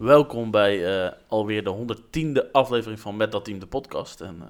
[0.00, 1.96] welkom bij uh, alweer de
[2.44, 4.20] 110e aflevering van Met Dat Team, de podcast.
[4.20, 4.48] En uh,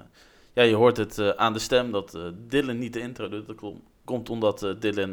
[0.53, 3.47] ja, je hoort het uh, aan de stem dat Dylan niet de intro doet.
[3.47, 3.73] Dat
[4.05, 5.13] komt omdat Dylan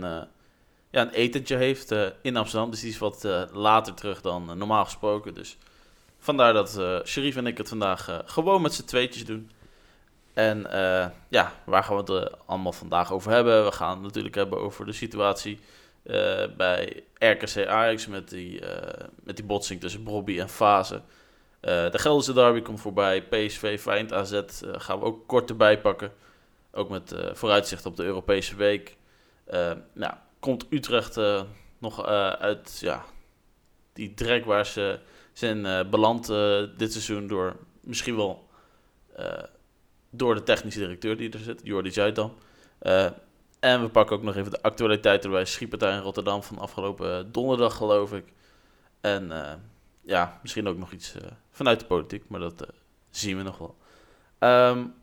[0.89, 2.71] ja, een etentje heeft in Amsterdam.
[2.71, 5.33] Dus die is wat later terug dan normaal gesproken.
[5.33, 5.57] Dus
[6.19, 9.49] vandaar dat Sharif en ik het vandaag gewoon met z'n tweetjes doen.
[10.33, 10.65] En
[11.29, 13.65] ja, waar gaan we het allemaal vandaag over hebben?
[13.65, 15.59] We gaan het natuurlijk hebben over de situatie
[16.07, 18.67] uh, bij RKC Ajax met die, uh,
[19.23, 20.95] met die botsing tussen Bobby en Fase.
[20.95, 21.01] Uh,
[21.91, 23.23] de Gelderse derby komt voorbij.
[23.23, 26.11] PSV, Feyenoord, AZ gaan we ook kort erbij pakken.
[26.71, 28.97] Ook met vooruitzicht op de Europese week.
[29.93, 31.19] nou, komt Utrecht
[31.77, 32.05] nog
[32.39, 33.05] uit ja,
[33.93, 34.99] die drek waar ze
[35.33, 36.27] zijn beland
[36.77, 38.47] dit seizoen door misschien wel
[40.09, 42.33] door de technische directeur die er zit, Jordi Zuidam.
[43.67, 47.75] En we pakken ook nog even de actualiteiten bij Schiepertuin in Rotterdam van afgelopen donderdag,
[47.75, 48.25] geloof ik.
[49.01, 49.53] En uh,
[50.01, 52.67] ja, misschien ook nog iets uh, vanuit de politiek, maar dat
[53.09, 53.75] zien we nog wel.
[54.39, 54.93] Um,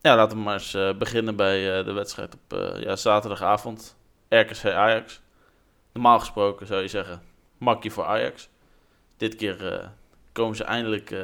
[0.00, 3.96] ja, laten we maar eens beginnen bij de wedstrijd op ja, zaterdagavond.
[4.28, 5.20] RKC Ajax.
[5.92, 7.22] Normaal gesproken zou je zeggen,
[7.58, 8.48] makkie voor Ajax.
[9.16, 9.90] Dit keer
[10.32, 11.14] komen ze eindelijk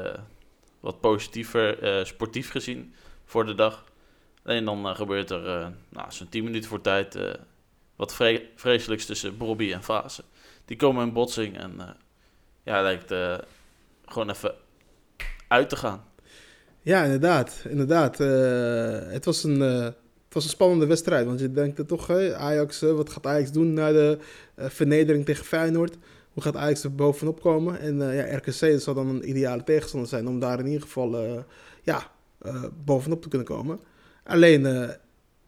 [0.80, 3.84] wat positiever, sportief gezien, voor de dag.
[4.50, 7.30] Alleen dan uh, gebeurt er uh, nou, zo'n 10 minuten voor tijd uh,
[7.96, 10.22] wat vre vreselijks tussen Bobby en Fase.
[10.64, 11.96] Die komen in botsing en
[12.62, 13.14] ja, lijkt
[14.04, 14.54] gewoon even
[15.48, 16.04] uit te gaan.
[16.80, 17.64] Ja, inderdaad.
[17.68, 18.18] inderdaad.
[19.12, 19.94] het, was een, het
[20.34, 21.26] was een spannende wedstrijd.
[21.26, 24.18] Want je denkt toch, Ajax, wat gaat Ajax doen na de
[24.56, 25.96] vernedering tegen Feyenoord?
[26.32, 27.80] Hoe gaat Ajax er bovenop komen?
[27.80, 31.44] En ja, RKC zal dan een ideale tegenstander zijn om daar in ieder geval
[31.82, 32.10] ja,
[32.84, 33.80] bovenop te kunnen komen.
[34.24, 34.88] Alleen, uh,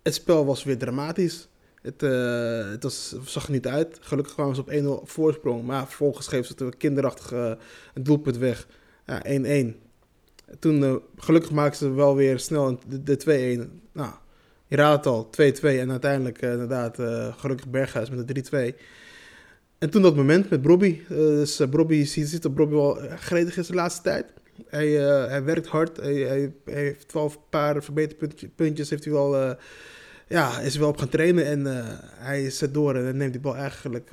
[0.02, 1.48] het spel was weer dramatisch.
[1.82, 3.98] Het, uh, het zag er niet uit.
[4.00, 5.64] Gelukkig kwamen ze op 1-0 voorsprong.
[5.64, 7.52] Maar vervolgens geven ze het kinderachtig uh,
[7.94, 8.66] een doelpunt weg.
[8.66, 8.68] 1-1.
[9.04, 9.72] Ja,
[10.58, 13.70] Toen, gelukkig maakten ze wel weer snel de, de 2-1.
[13.92, 14.12] Nou,
[14.66, 15.78] je raadt het al, 2-2.
[15.78, 16.98] En uiteindelijk inderdaad
[17.38, 18.80] gelukkig Berghuis met de 3-2.
[19.78, 21.00] En toen dat moment met Brobby.
[21.08, 24.26] dus Brobby, je ziet dat Brobby wel gretig is de laatste tijd.
[24.66, 25.96] Hij, uh, hij werkt hard.
[25.96, 28.90] Hij, hij, heeft wel een paar verbeterpuntjes.
[28.90, 29.52] Heeft hij wel, uh,
[30.28, 31.46] ja, is wel op gaan trainen.
[31.46, 34.10] En uh, hij zet door en neemt die bal eigenlijk.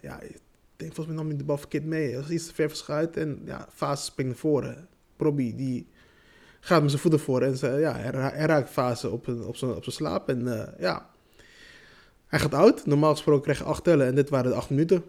[0.00, 0.38] ja, ik
[0.76, 2.10] denk volgens mij nam hij de bal verkeerd mee.
[2.10, 3.16] Hij was iets te ver verschuit.
[3.16, 4.88] En ja, Fase springt naar voren.
[5.16, 5.86] Probi die
[6.60, 7.42] gaat met zijn voeten voor.
[7.42, 10.28] En ze, ja, hij, raakt Fase op, op zijn op slaap.
[10.28, 11.10] En ja,
[12.26, 12.86] hij gaat oud.
[12.86, 14.06] Normaal gesproken kreeg hij acht tellen.
[14.06, 15.04] En dit waren de acht minuten.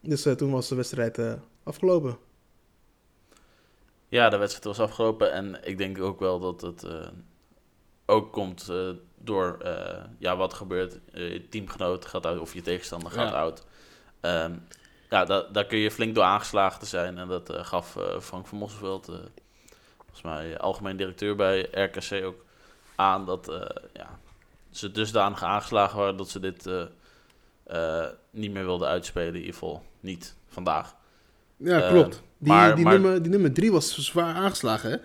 [0.00, 1.18] Dus toen was de wedstrijd
[1.62, 2.16] afgelopen.
[4.10, 7.06] Ja, de wedstrijd was afgelopen en ik denk ook wel dat het uh,
[8.06, 10.98] ook komt uh, door uh, ja, wat gebeurt.
[11.12, 13.34] je teamgenoot gaat uit of je tegenstander gaat ja.
[13.34, 13.66] uit.
[14.20, 14.66] Um,
[15.10, 17.18] ja, daar, daar kun je flink door aangeslagen te zijn.
[17.18, 19.04] En dat gaf Frank van Mosselveld,
[19.96, 22.44] volgens mij algemeen directeur bij RKC, ook
[22.94, 23.52] aan dat
[23.92, 24.18] ja,
[24.70, 26.70] ze dusdanig aangeslagen waren dat ze dit
[28.30, 29.28] niet meer wilden uitspelen.
[29.28, 30.94] In ieder geval niet vandaag.
[31.62, 32.22] Ja, klopt.
[32.38, 34.96] Die, maar, die, Nummer, die nummer drie was zwaar aangeslagen, hè?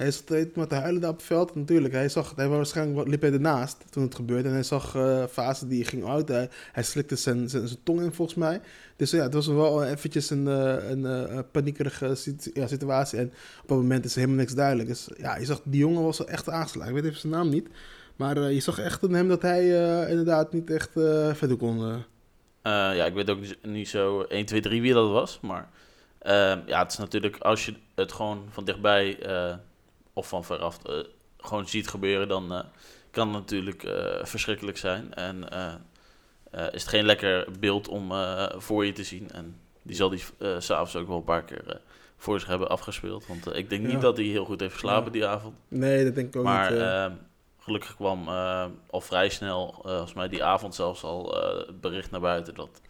[0.00, 1.54] Hij zat met de huilen daar op het veld.
[1.54, 4.48] Natuurlijk, hij zag, hij was waarschijnlijk liep hij ernaast toen het gebeurde.
[4.48, 6.28] En hij zag uh, fase die ging uit.
[6.28, 8.60] Hij, hij slikte zijn, zijn, zijn, tong in, volgens mij.
[8.96, 12.16] Dus ja, het was wel eventjes een, uh, een uh, paniekerige
[12.54, 13.18] ja, situatie.
[13.18, 14.88] En op dat moment is helemaal niks duidelijk.
[14.88, 16.96] Dus ja, je zag, die jongen was echt aangeslagen.
[16.96, 17.68] Ik weet even zijn naam niet.
[18.16, 19.64] Maar je zag echt aan hem dat hij
[20.08, 20.90] inderdaad niet echt
[21.32, 22.04] verder kon.
[22.62, 25.68] ja, ik weet ook niet zo 1, 2, 3 wie dat was, maar...
[26.26, 29.54] Uh, ja, het is natuurlijk als je het gewoon van dichtbij uh,
[30.12, 31.04] of van veraf uh,
[31.38, 32.60] gewoon ziet gebeuren, dan uh,
[33.10, 33.82] kan het natuurlijk
[34.22, 35.14] verschrikkelijk zijn.
[35.14, 35.48] En
[36.52, 38.12] is het geen lekker beeld om
[38.56, 39.30] voor je te zien.
[39.30, 40.22] En die zal die
[40.58, 41.80] s'avonds ook wel een paar keer
[42.16, 43.26] voor zich hebben afgespeeld.
[43.26, 45.10] Want ik denk niet dat hij heel goed heeft geslapen ja.
[45.10, 45.54] die avond.
[45.68, 46.80] Nee, dat denk ik ook maar, niet.
[46.80, 47.12] Maar
[47.58, 48.28] gelukkig kwam
[48.90, 51.34] al vrij snel, volgens mij die avond zelfs al,
[51.66, 52.80] het bericht naar buiten dat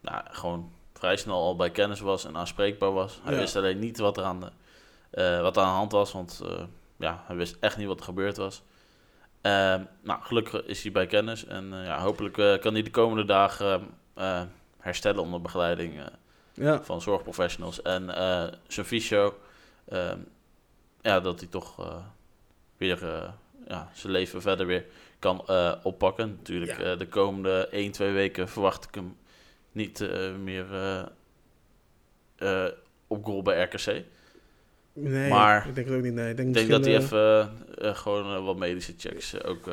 [0.00, 0.72] nou, gewoon
[1.02, 3.20] vrij snel al bij kennis was en aanspreekbaar was.
[3.22, 4.50] Hij wist alleen niet wat er aan de,
[5.14, 6.62] uh, wat aan de hand was, want uh,
[6.96, 8.62] ja, hij wist echt niet wat er gebeurd was.
[9.42, 9.52] Uh,
[10.02, 13.88] nou, gelukkig is hij bij kennis en ja, hopelijk kan hij de komende dagen
[14.78, 16.00] herstellen onder begeleiding
[16.54, 16.82] ja.
[16.82, 17.82] van zorgprofessionals.
[17.82, 18.04] En
[18.66, 19.38] zijn fysio,
[19.88, 20.18] ehm,
[21.00, 22.00] ja, dat hij toch
[22.76, 23.32] weer
[23.68, 24.84] ja, zijn leven verder weer
[25.18, 25.44] kan
[25.82, 26.28] oppakken.
[26.36, 29.16] Natuurlijk, de komende 1, 2 weken verwacht ik hem
[29.72, 31.02] niet uh, meer uh,
[32.38, 32.68] uh,
[33.06, 34.04] op goal bij RKC.
[34.92, 36.14] Nee, maar ik denk het ook niet.
[36.14, 36.30] Nee.
[36.30, 37.50] Ik denk, denk dat hij even
[37.96, 39.70] gewoon wat medische checks ook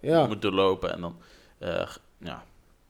[0.00, 0.26] ja.
[0.26, 0.92] moet doorlopen.
[0.92, 1.16] En dan,
[2.18, 2.44] ja,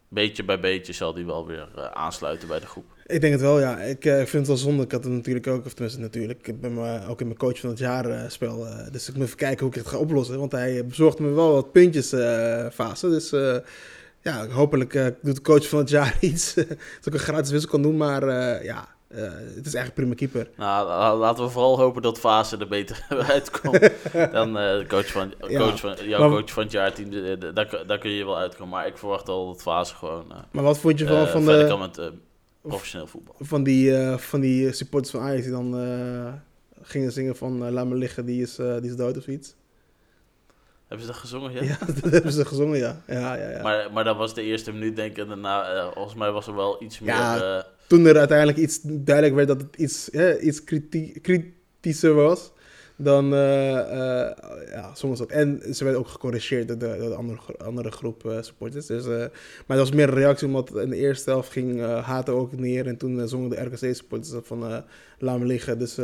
[0.08, 2.84] beetje bij beetje zal hij wel weer aansluiten bij de groep.
[3.08, 3.78] Ik denk het wel, ja.
[3.78, 4.82] Ik eh, vind het wel zonde.
[4.82, 7.58] Ik had het natuurlijk ook, of tenminste natuurlijk, ik ben me ook in mijn coach
[7.60, 8.66] van het jaar eh, spel.
[8.66, 10.38] eh, dus ik moet even kijken hoe ik het ga oplossen.
[10.38, 13.08] Want hij bezorgde me wel wat puntjes eh, fase.
[13.08, 13.56] Dus eh,
[14.22, 16.54] ja, hopelijk eh, doet de coach van het jaar iets.
[16.54, 16.66] dat
[17.04, 17.96] ik een gratis wissel kan doen.
[17.96, 19.20] Maar eh, ja, eh,
[19.54, 20.50] het is eigenlijk prima keeper.
[20.56, 23.80] Nou, la- laten we vooral hopen dat Fase er beter uitkomt
[24.32, 27.10] dan eh, de coach van, Ja, coach van, jouw maar- coach van het jaarteam.
[27.54, 28.68] Daar, kun- daar kun je wel uitkomen.
[28.68, 31.44] Maar ik verwacht al dat Fase gewoon eh Maar wat vond je van, eh, van,
[31.44, 32.06] de, kan met eh,
[32.62, 33.34] professioneel voetbal.
[33.40, 36.32] van, die, eh, van die supporters van Ajax die dan eh,
[36.82, 39.54] gingen zingen van eh, laat me liggen, die is, eh, die is dood of iets?
[40.88, 41.52] Hebben ze dat gezongen?
[41.52, 41.62] Ja.
[41.62, 43.02] Ja, dat hebben ze gezongen, ja.
[43.06, 43.62] Ja, ja, ja.
[43.62, 45.18] Maar, maar dat was de eerste minuut, denk ik.
[45.18, 47.14] En daarna, eh, volgens mij was er wel iets meer...
[47.14, 50.08] Ja, eh, toen er uiteindelijk iets duidelijk werd dat het iets,
[50.40, 52.52] iets kriti- kritischer was,
[52.96, 53.70] dan eh,
[54.70, 55.32] ja, zongen ze dat.
[55.32, 58.86] En ze werden ook gecorrigeerd door de, door de andere, andere groep supporters.
[58.86, 62.56] Dus, maar dat was meer een reactie, omdat in de eerste helft ging Hato ook
[62.58, 62.86] neer.
[62.86, 64.84] En toen zongen de RKC-supporters van
[65.18, 65.78] laat me liggen.
[65.78, 65.98] Dus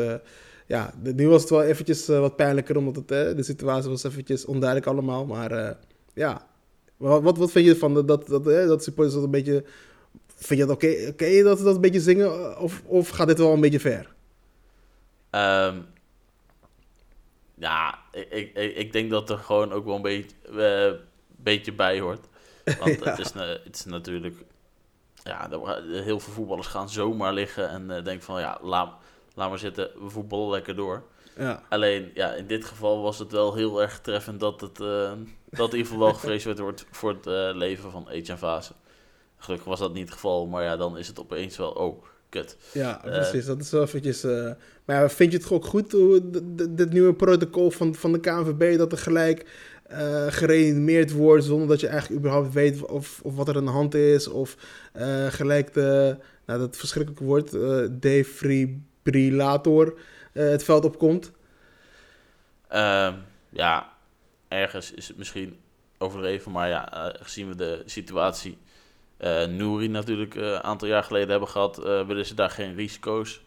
[0.67, 4.05] ja, nu was het wel eventjes eh, wat pijnlijker, omdat het, eh, de situatie was
[4.05, 5.27] eventjes onduidelijk allemaal.
[5.27, 5.75] Maar eh,
[6.15, 6.47] ja,
[6.97, 9.65] wat, wat, wat vind je ervan dat, dat, dat, eh, dat supporters dat een beetje...
[10.37, 12.59] Vind je het oké oké dat ze dat een beetje zingen?
[12.59, 14.15] Of, of gaat dit wel een beetje ver?
[15.31, 15.81] Ehm,
[17.55, 21.01] ja, ik, ik, ik denk dat er gewoon ook wel een beetje, eh,
[21.37, 22.27] beetje bij hoort.
[22.65, 23.11] Want Ja.
[23.11, 23.33] het, is,
[23.65, 24.37] het is natuurlijk...
[25.23, 25.49] Ja,
[26.05, 28.41] heel veel voetballers gaan zomaar liggen en eh denken van...
[28.41, 28.93] Ja, laat,
[29.35, 31.03] laat maar zitten, we voetballen lekker door.
[31.39, 35.13] Ja, Alleen, ja, in dit geval was het wel heel erg treffend dat, het, eh,
[35.51, 38.73] dat in ieder geval wel gevreesd werd wordt voor het eh, leven van Etienne Fase.
[39.37, 42.57] Gelukkig was dat niet het geval, maar ja, dan is het opeens wel, oh, kut.
[42.73, 43.11] ja Eh.
[43.11, 43.47] precies.
[43.47, 44.23] Dat is wel eventjes...
[44.85, 46.21] maar ja, vind je het ook goed, hoe
[46.71, 48.79] dit nieuwe protocol van, van de KNVB...
[48.79, 49.47] dat er gelijk
[50.29, 51.45] gereanimeerd wordt...
[51.45, 54.29] zonder dat je eigenlijk überhaupt weet of, of wat er aan de hand is...
[54.29, 54.57] of
[55.29, 56.17] gelijk de,
[56.47, 57.55] nou, dat verschrikkelijke woord...
[57.55, 57.85] eh
[59.05, 59.95] defibrillator
[60.33, 61.33] eh, het veld opkomt?
[62.69, 63.15] Ehm,
[63.49, 63.93] ja,
[64.49, 65.61] ergens is het misschien
[65.99, 68.59] overdreven, maar ja, eh, gezien we de situatie
[69.17, 73.41] eh Nouri natuurlijk een aantal jaar geleden hebben gehad, eh, willen ze daar geen risico's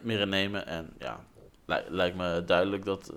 [0.00, 0.66] meer in nemen.
[0.66, 1.24] En ja,
[1.66, 3.12] li- lijkt me duidelijk dat,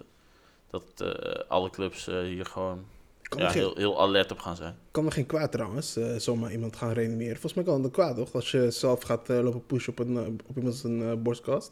[0.69, 1.03] dat
[1.47, 2.85] alle clubs hier gewoon
[3.29, 4.75] Kan, ja, geen, heel, heel alert op gaan zijn.
[4.91, 7.31] kan er geen kwaad trouwens, eh, zomaar iemand gaan reanimeren.
[7.31, 8.33] Volgens mij kan het kwaad, toch?
[8.33, 11.71] Als je zelf gaat eh, lopen pushen op, een, eh, op iemand zijn borstkast.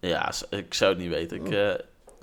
[0.00, 1.36] Ja, ik zou het niet weten.
[1.36, 1.50] Ik, Oh.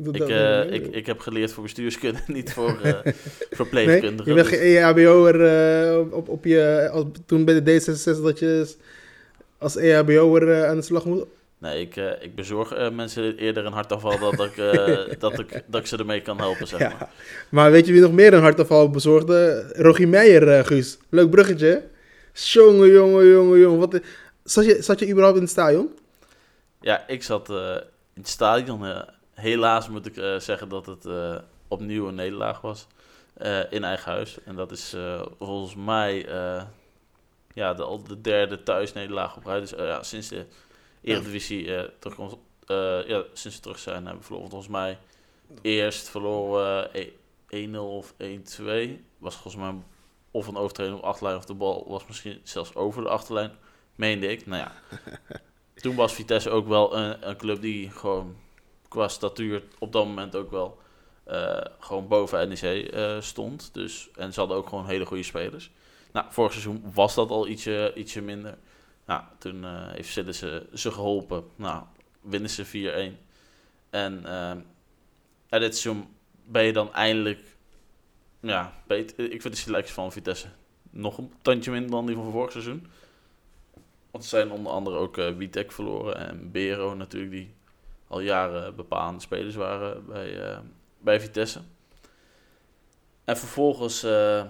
[0.05, 3.13] Dat- ik, dat- dat- ik, ik heb geleerd voor bestuurskunde, niet voor uh, Nee,
[3.51, 4.29] verpleegkundige.
[4.29, 6.89] je bent dus- geen EHBO'er eh, op, op je...
[6.91, 8.75] Als, toen bij de D66 dat je
[9.57, 11.25] als EHBO'er eh, aan de slag moet.
[11.59, 15.63] Nee, ik, eh, ik bezorg eh, mensen eerder een hartafval dat ik, eh, dat, ik,
[15.67, 16.89] dat ik ze ermee kan helpen, zeg maar.
[16.99, 17.09] Ja.
[17.49, 19.69] Maar weet je wie nog meer een hartafval bezorgde?
[19.75, 20.97] Rogie Meijer, Guus.
[21.09, 21.87] Leuk bruggetje.
[22.33, 23.79] Jongen, jongen, jongen, jongen.
[23.79, 24.01] Wat,
[24.43, 25.89] zat, je, zat je überhaupt in het stadion?
[26.81, 29.03] Ja, ik zat in het stadion.
[29.33, 31.05] helaas moet ik zeggen dat het
[31.67, 32.87] opnieuw een nederlaag was
[33.69, 34.37] in eigen huis.
[34.45, 34.95] En dat is
[35.39, 36.25] volgens mij
[37.53, 39.59] ja, de, de derde thuisnederlaag op rij.
[39.59, 40.45] Dus ja, sinds de
[41.01, 44.49] Eredivisie eh terugkomt, eh, ja, sinds we terug zijn, hebben we verloren.
[44.49, 44.97] Volgens mij
[45.61, 47.11] eerst verloren we
[47.47, 49.03] eh, 1-0 of 1-2.
[49.17, 49.73] Was volgens mij
[50.31, 53.51] of een overtreding op achterlijn of de bal was misschien zelfs over de achterlijn.
[53.95, 54.45] Meende ik.
[54.45, 54.73] Nou ja.
[55.81, 58.35] Toen was Vitesse ook wel een, een club die gewoon
[58.87, 60.77] qua statuur op dat moment ook wel
[61.23, 63.73] eh, gewoon boven NEC stond.
[63.73, 65.71] Dus, en ze hadden ook gewoon hele goede spelers.
[66.11, 68.57] Nou, vorig seizoen was dat al ietsje, ietsje minder.
[69.09, 71.43] Nou, toen eh, heeft Sillissen ze geholpen.
[71.55, 71.83] Nou,
[72.21, 73.17] winnen ze 4-1.
[73.89, 74.55] En eh,
[75.47, 76.07] ja, dit seizoen
[76.45, 77.57] ben je dan eindelijk
[78.39, 78.73] ja.
[78.87, 80.47] Ik vind de selectie van Vitesse
[80.89, 82.87] nog een tandje minder dan die van vorig seizoen.
[84.11, 87.53] Want ze zijn onder andere ook eh Witek verloren en Bero natuurlijk, die
[88.07, 90.59] al jaren bepalende spelers waren bij, eh,
[90.99, 91.61] bij Vitesse.
[93.23, 94.43] En vervolgens, eh,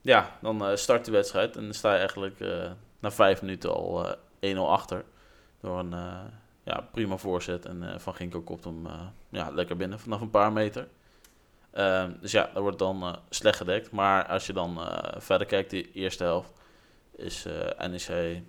[0.00, 3.74] ja, dan eh, start de wedstrijd en dan sta je eigenlijk eh, na vijf minuten
[3.74, 5.04] al eh 1-0 achter.
[5.60, 6.20] Door een eh,
[6.62, 10.30] ja, prima voorzet en eh, Van Ginko kopt hem eh, ja, lekker binnen vanaf een
[10.30, 10.88] paar meter.
[11.70, 13.90] Ehm, dus ja, dat wordt dan eh, slecht gedekt.
[13.90, 16.52] Maar als je dan eh, verder kijkt, de eerste helft,
[17.16, 18.42] is eh NEC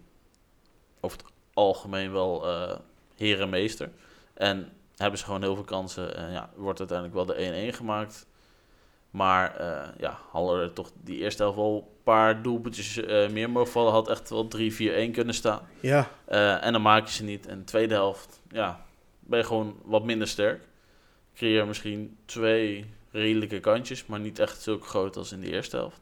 [0.99, 2.77] over het algemeen wel eh
[3.15, 3.41] heer
[4.33, 6.15] en hebben ze gewoon heel veel kansen.
[6.15, 8.27] En ja, wordt uiteindelijk wel de 1-1 gemaakt.
[9.09, 13.71] Maar eh ja, hadden er toch die eerste helft wel paar doelpuntjes eh, meer mogen
[13.71, 13.91] vallen.
[13.91, 15.61] Had echt wel 3-4-1 kunnen staan.
[15.79, 17.47] Ja, Eh, en dan maak je ze niet.
[17.47, 18.85] En de tweede helft, ja,
[19.19, 20.61] ben je gewoon wat minder sterk.
[21.35, 25.99] Creëer misschien twee redelijke kantjes, maar niet echt zulke groot als in de eerste helft.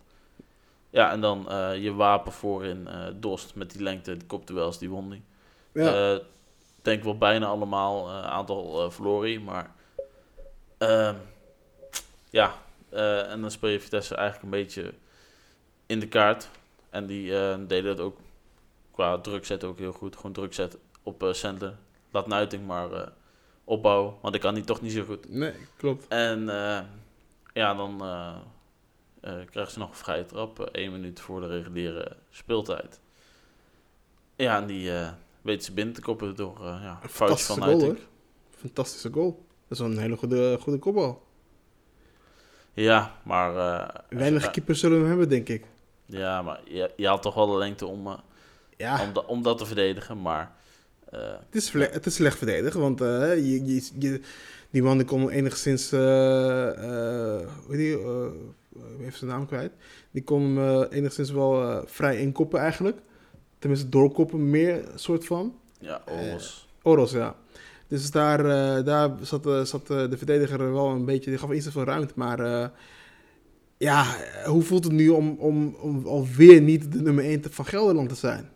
[0.90, 4.90] ja, en dan eh, je wapen voorin, eh Dost met die lengte, de kopduels, die
[4.90, 5.24] won die.
[5.74, 6.14] Ja.
[6.14, 6.20] Eh,
[6.82, 9.72] denk wel bijna allemaal een aantal verloren maar
[10.78, 11.16] ehm,
[12.30, 12.54] ja,
[13.30, 14.94] en dan speel je Vitesse eigenlijk een beetje
[15.88, 16.50] in de kaart.
[16.90, 18.18] En die eh, deden het ook
[18.92, 20.16] qua druk zetten ook heel goed.
[20.16, 21.78] Gewoon druk zetten op eh Sandler.
[22.12, 23.08] Laat Nuiting maar eh
[23.64, 25.30] opbouwen, want ik kan die toch niet zo goed.
[25.30, 26.08] Nee, klopt.
[26.08, 26.46] En
[27.54, 27.98] ja, dan
[29.22, 30.60] krijgen ze nog een vrije trap.
[30.60, 33.00] één minuut voor de reguliere speeltijd.
[34.36, 34.92] Ja, en die
[35.42, 38.08] weten ze binnen te koppen door ja, een foutje van fantastische goal, Nuiting.
[38.50, 39.46] Fantastische goal.
[39.68, 41.24] Dat is wel een hele goede, goede kopbal.
[42.74, 43.54] Ja, maar...
[44.10, 45.66] Weinig keepers zullen hem hebben, denk ik.
[46.10, 48.14] Ja, maar je, je had toch wel de lengte om, eh,
[48.78, 50.22] Ja, om, da- om dat te verdedigen.
[50.22, 50.52] Maar
[51.10, 54.22] eh, het is, het is slecht verdedigd, want eh, je, je, je-
[54.70, 55.92] die man die kon enigszins...
[55.92, 57.98] hoe die?
[59.00, 59.72] heeft zijn naam kwijt.
[60.12, 62.98] Die kon hem enigszins wel vrij inkoppen eigenlijk.
[63.60, 65.56] Tenminste, doorkoppen meer, soort van.
[65.80, 66.68] ja, Oros.
[66.82, 67.36] Oros, ja.
[67.88, 68.44] Dus daar,
[68.84, 71.30] daar zat, zat de verdediger wel een beetje...
[71.30, 72.72] Die gaf iets te veel ruimte, maar...
[73.78, 74.06] ja,
[74.46, 78.16] hoe voelt het nu om, om, om alweer niet de nummer 1 van Gelderland te
[78.16, 78.50] zijn?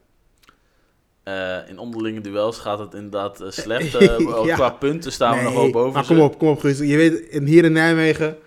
[1.23, 3.95] Eh, in onderlinge duels gaat het inderdaad eh, slecht.
[3.95, 4.55] eh, Ja.
[4.55, 6.13] Qua punten staan we nog wel boven Maar ze.
[6.13, 6.77] kom op, kom op, Guus.
[6.79, 8.37] Je weet, in- hier in Nijmegen,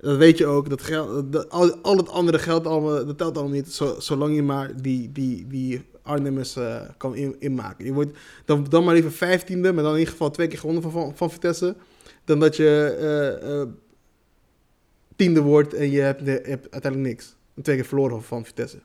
[0.00, 3.34] dat weet je ook, dat geld, dat, al, al het andere geld allemaal, dat telt
[3.36, 6.56] allemaal niet, zo, zolang je maar die, die, die Arnhemmers
[6.96, 7.84] kan in, inmaken.
[7.84, 10.82] Je wordt dan, dan maar liever vijftiende, maar dan in ieder geval twee keer gewonnen
[10.82, 11.74] van, van, van Vitesse,
[12.24, 13.76] dan dat je
[15.18, 17.36] tiende wordt en je hebt, je hebt uiteindelijk niks.
[17.54, 18.78] En twee keer verloren van Vitesse.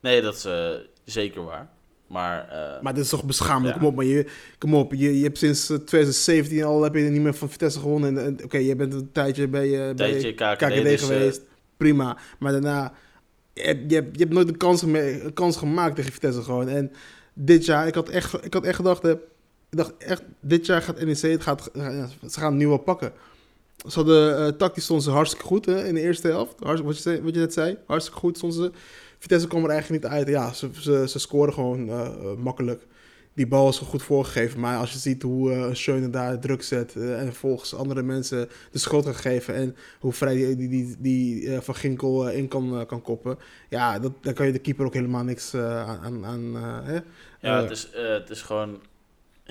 [0.00, 0.70] Nee, dat is eh,
[1.04, 1.68] zeker waar.
[2.08, 3.74] Maar, eh, Maar dit is toch beschamelijk.
[3.74, 3.80] Ja.
[3.80, 4.26] Kom op, maar je,
[4.58, 4.92] kom op.
[4.94, 8.18] Je, je hebt sinds eh, 2017 al heb je niet meer van Vitesse gewonnen.
[8.18, 11.06] En, en Oké, je bent een tijdje bij, eh, een bij KKD, KKD dus, eh,
[11.06, 11.40] geweest.
[11.76, 12.18] Prima.
[12.38, 12.92] Maar daarna,
[13.52, 16.68] je hebt, je je hebt nooit een kans, een kans gemaakt tegen Vitesse gewoon.
[16.68, 16.92] En
[17.32, 19.18] dit jaar, ik had echt, ik had echt gedacht, ik
[19.70, 23.12] dacht echt, dit jaar gaat NEC, het gaat, ze gaan het nu wel pakken.
[23.86, 26.54] Ze hadden, eh, tactisch stonden ze hartstikke goed hè, in de eerste helft.
[26.58, 28.70] Hartstikke, wat, je, zei- wat je net zei, hartstikke goed stonden ze.
[29.18, 30.28] Vitesse kwam er eigenlijk niet uit.
[30.28, 32.86] Ja, ze, ze, ze scoren gewoon eh, eh, makkelijk.
[33.34, 34.60] Die bal is goed voorgegeven.
[34.60, 36.96] Maar als je ziet hoe Schöne daar druk zet...
[36.96, 39.54] en volgens andere mensen de schuld gaat geven...
[39.54, 43.38] en hoe vrij die, die, die, die Van Ginkel in kan, kan koppen...
[43.68, 46.24] ja, dat, dan kan je de keeper ook helemaal niks aan...
[46.24, 46.54] aan,
[46.84, 46.98] hè?
[47.40, 48.80] Ja, het is, het is gewoon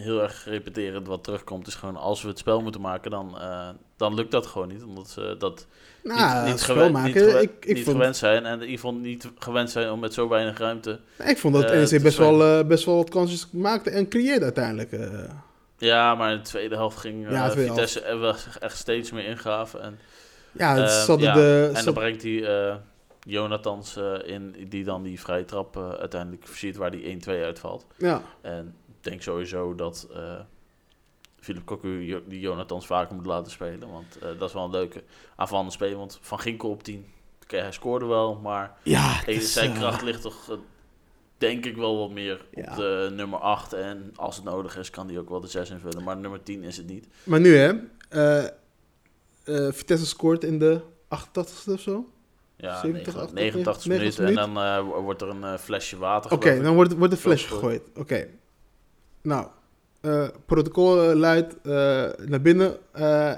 [0.01, 1.67] heel erg repeterend wat terugkomt.
[1.67, 4.83] Is gewoon als we het spel moeten maken, dan, eh, dan lukt dat gewoon niet.
[4.83, 5.67] Omdat ze dat
[6.03, 8.45] nou, niet, niet, gewen- maken, niet, gewen- ik, ik, niet vond, gewend zijn.
[8.45, 10.99] En geval niet gewend zijn om met zo weinig ruimte.
[11.25, 14.43] ik vond dat eh, NEC best, wel, eh, best wel wat kansjes maakte en creëerde
[14.43, 14.91] uiteindelijk.
[15.77, 19.25] Ja, maar in de tweede helft ging Ja, tweede Vitesse er wel echt steeds meer
[19.25, 19.81] ingaven.
[19.81, 19.99] En,
[20.51, 21.71] ja, het ja, de...
[21.73, 22.79] en dan brengt hij
[23.19, 27.85] Jonathans in, die dan die vrije trap uiteindelijk versiert waar die 1-2 uitvalt.
[27.97, 28.21] ja.
[28.41, 28.75] En
[29.07, 30.39] denk sowieso dat eh
[31.39, 33.91] Philip Cocu die Jonathans vaker moet laten spelen.
[33.91, 35.03] Want eh, dat is wel een leuke
[35.35, 35.97] aanvallende speler.
[35.97, 37.05] Want Van Ginkel op 10,
[37.43, 38.35] oké, hij scoorde wel.
[38.35, 40.57] Maar Ja, is, zijn eh, kracht ligt toch,
[41.37, 42.71] denk ik, wel wat meer Ja.
[42.71, 43.73] op de nummer 8.
[43.73, 46.03] En als het nodig is, kan hij ook wel de 6 invullen.
[46.03, 47.07] Maar nummer 10 is het niet.
[47.23, 47.73] Maar nu hè,
[48.09, 52.05] eh, eh, Vitesse scoort in de 88ste of zo.
[52.55, 54.25] Ja, 70, 89, 89 minuten.
[54.27, 57.45] En dan eh, wo- wordt er een flesje water Oké, dan wordt, wordt de Zo
[57.47, 57.81] gegooid.
[57.95, 58.27] Oké.
[59.27, 59.47] Nou,
[60.01, 61.71] eh, protocol eh, luidt eh,
[62.25, 62.77] naar binnen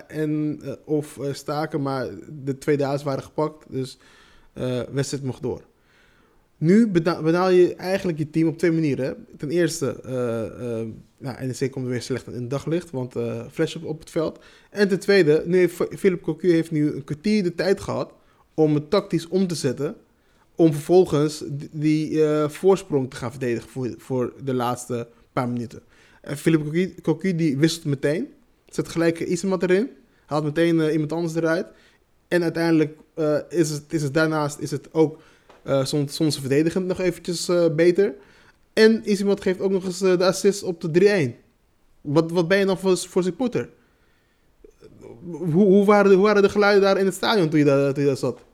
[0.08, 2.08] en, of staken, maar
[2.44, 3.98] de twee dagen waren gepakt, dus
[4.92, 5.62] wedstrijd mocht door.
[6.58, 9.26] Nu bedaal je eigenlijk je team op twee manieren.
[9.38, 10.00] Ten eerste,
[11.18, 13.16] nou, NEC komt weer slecht in het daglicht, want
[13.52, 14.40] flash op, op het veld.
[14.70, 18.14] En ten tweede, nu heeft Philip Cocu heeft nu een kwartier de tijd gehad
[18.54, 19.96] om het tactisch om te zetten
[20.56, 25.82] om vervolgens die, voorsprong te gaan verdedigen voor, voor de laatste paar minuten.
[26.22, 28.34] En Philippe Cocu, die wisselt meteen,
[28.68, 29.90] zet gelijk Isemat erin,
[30.26, 31.68] haalt meteen eh, iemand anders eruit.
[32.28, 35.20] En uiteindelijk eh, is, het, is het daarnaast is het ook
[35.64, 38.14] eh soms, soms verdedigend nog eventjes eh, beter.
[38.74, 41.46] En Isemat geeft ook nog eens de assist op de 3-1.
[42.02, 43.70] Wat, wat ben je dan voor, voor supporter?
[45.22, 47.94] Hoe, hoe, waren de, hoe waren de geluiden daar in het stadion toen je daar,
[47.94, 48.46] toen je daar zat?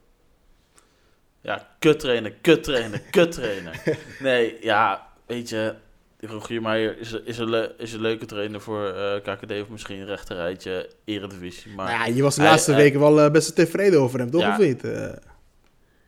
[1.42, 3.74] Ja, kut trainen, kut trainen, kut trainen.
[4.20, 5.76] Nee, ja, weet je,
[6.20, 10.06] Rogier Meijer is, is, een, is een leuke trainer voor eh, KKD of misschien een
[10.06, 11.72] rechterrijtje Eredivisie.
[11.76, 14.20] Maar Nou ja, je was de hij- laatste hij- weken wel eh, best tevreden over
[14.20, 14.42] hem, toch?
[14.42, 14.52] Ja.
[14.52, 14.84] Of niet?
[14.84, 15.14] Eh,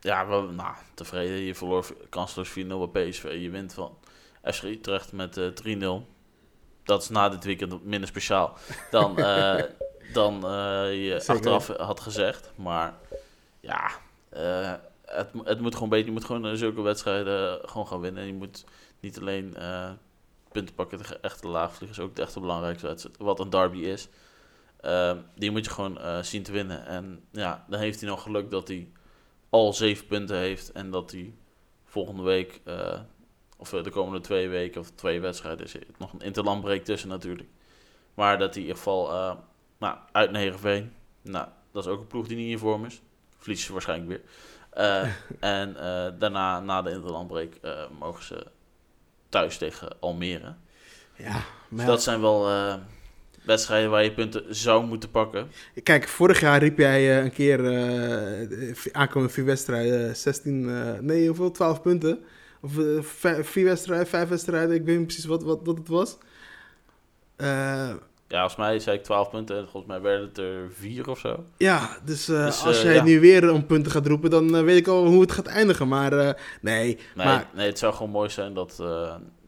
[0.00, 1.36] ja, wel, nou, tevreden.
[1.36, 2.52] Je verloor kansloos 4-0
[2.92, 3.36] bij PSV.
[3.40, 3.96] Je wint van
[4.42, 6.06] FC Utrecht met eh 3-0.
[6.84, 8.56] Dat is na dit weekend minder speciaal
[8.90, 9.62] dan, eh,
[10.12, 10.50] dan eh,
[11.04, 11.34] je Zeker.
[11.34, 12.50] achteraf had gezegd.
[12.54, 12.94] Maar
[13.60, 13.90] ja,
[14.28, 14.72] eh,
[15.04, 16.06] het, het moet gewoon beter.
[16.06, 18.26] Je moet gewoon eh, zulke wedstrijden gewoon gaan winnen.
[18.26, 18.64] Je moet
[19.00, 19.90] niet alleen eh,
[20.52, 24.08] punten pakken tegen echte laagvliegers, ook de echte belangrijkste wedstrijd, wat een derby is.
[24.80, 26.86] Ehm, die moet je gewoon eh, zien te winnen.
[26.86, 28.90] En ja, dan heeft hij nog geluk dat hij
[29.50, 31.34] al zeven punten heeft en dat hij
[31.84, 33.00] volgende week, eh,
[33.56, 37.48] of de komende twee weken of twee wedstrijden, is nog een interlandbreek tussen natuurlijk.
[38.14, 39.36] Maar dat hij in ieder geval
[39.78, 43.02] nou, uit Heerenveen, nou, dat is ook een ploeg die niet in vorm is.
[43.36, 44.22] Verliezen ze waarschijnlijk weer.
[45.40, 45.72] En
[46.18, 47.60] daarna, na de interlandbreek,
[47.98, 48.46] mogen ze
[49.28, 50.54] thuis tegen Almere.
[51.16, 52.74] Ja, Dus maar dat zijn wel eh,
[53.48, 55.50] wedstrijden waar je punten zou moeten pakken.
[55.82, 61.26] Kijk, vorig jaar riep jij eh, een keer eh, aankomende vier wedstrijden, 16, eh, nee,
[61.26, 61.50] hoeveel?
[61.50, 62.18] 12 punten.
[62.60, 62.72] Of
[63.42, 66.18] vier wedstrijden, vijf wedstrijden, ik weet niet precies wat, wat, wat het was.
[68.28, 71.18] Ja, volgens mij zei ik 12 punten en volgens mij werden het er vier of
[71.18, 71.44] zo.
[71.56, 73.02] ja, dus, eh, Dus, als eh, jij ja.
[73.02, 75.88] nu weer om punten gaat roepen, dan eh, weet ik al hoe het gaat eindigen.
[75.88, 78.76] Maar nee, Nee, maar nee, het zou gewoon mooi zijn dat,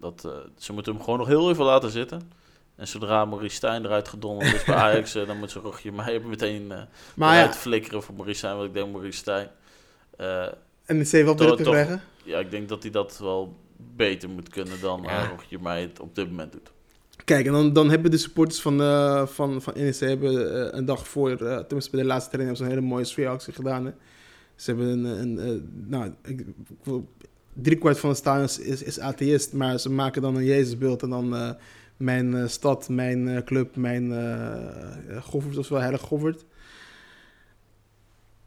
[0.00, 2.30] dat ze moeten hem gewoon nog heel even laten zitten.
[2.76, 6.66] En zodra Maurice Stijn eruit gedonderd is bij Ajax, dan moet ze Rogier Meijer meteen
[7.14, 8.54] maar eruit ja, flikkeren voor Maurice Stijn.
[8.56, 9.48] Want ik denk Maurice Stijn,
[10.16, 10.46] eh,
[10.86, 12.02] NEC wel Toch- druk te krijgen.
[12.24, 15.26] ja, ik denk dat hij dat wel beter moet kunnen dan Ja.
[15.28, 16.70] Rogier Meijer het op dit moment doet.
[17.30, 20.84] Kijk, en dan, dan hebben de supporters van, eh van, van NEC hebben, eh, een
[20.84, 23.84] dag voor, eh, tenminste bij de laatste training, hebben ze een hele mooie sfeeractie gedaan.
[23.84, 23.92] Hè.
[24.54, 26.44] Ze hebben een, een, nou, ik,
[27.52, 31.10] drie kwart van de stadion is, is, atheïst, maar ze maken dan een Jezusbeeld en
[31.10, 31.56] dan
[31.96, 34.12] mijn stad, mijn club, mijn
[35.22, 36.44] Goffert, of wel heilig Goffert.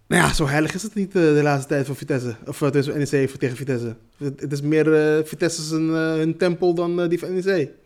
[0.08, 2.36] Nou ja, zo heilig is het niet de laatste tijd voor Vitesse.
[2.46, 3.96] Of uh, NEC tegen Vitesse.
[4.18, 7.82] Het, is meer eh Vitesse hun tempel dan die van NEC.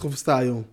[0.00, 0.66] Goffert Stadion.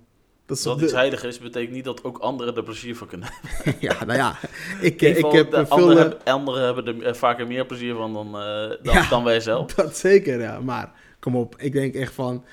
[0.45, 3.29] Dat Dat de- iets heilig is, betekent niet dat ook anderen er plezier van kunnen
[3.31, 3.75] hebben.
[3.89, 4.35] ja, nou ja.
[4.81, 5.65] Ik, ik heb veel...
[5.67, 9.09] anderen, eh, hebben, anderen hebben er eh, vaker meer plezier van dan, eh, dan, Ja.
[9.09, 9.73] dan wij zelf.
[9.73, 10.59] Dat zeker, ja.
[10.59, 12.43] Maar kom op, ik denk echt van...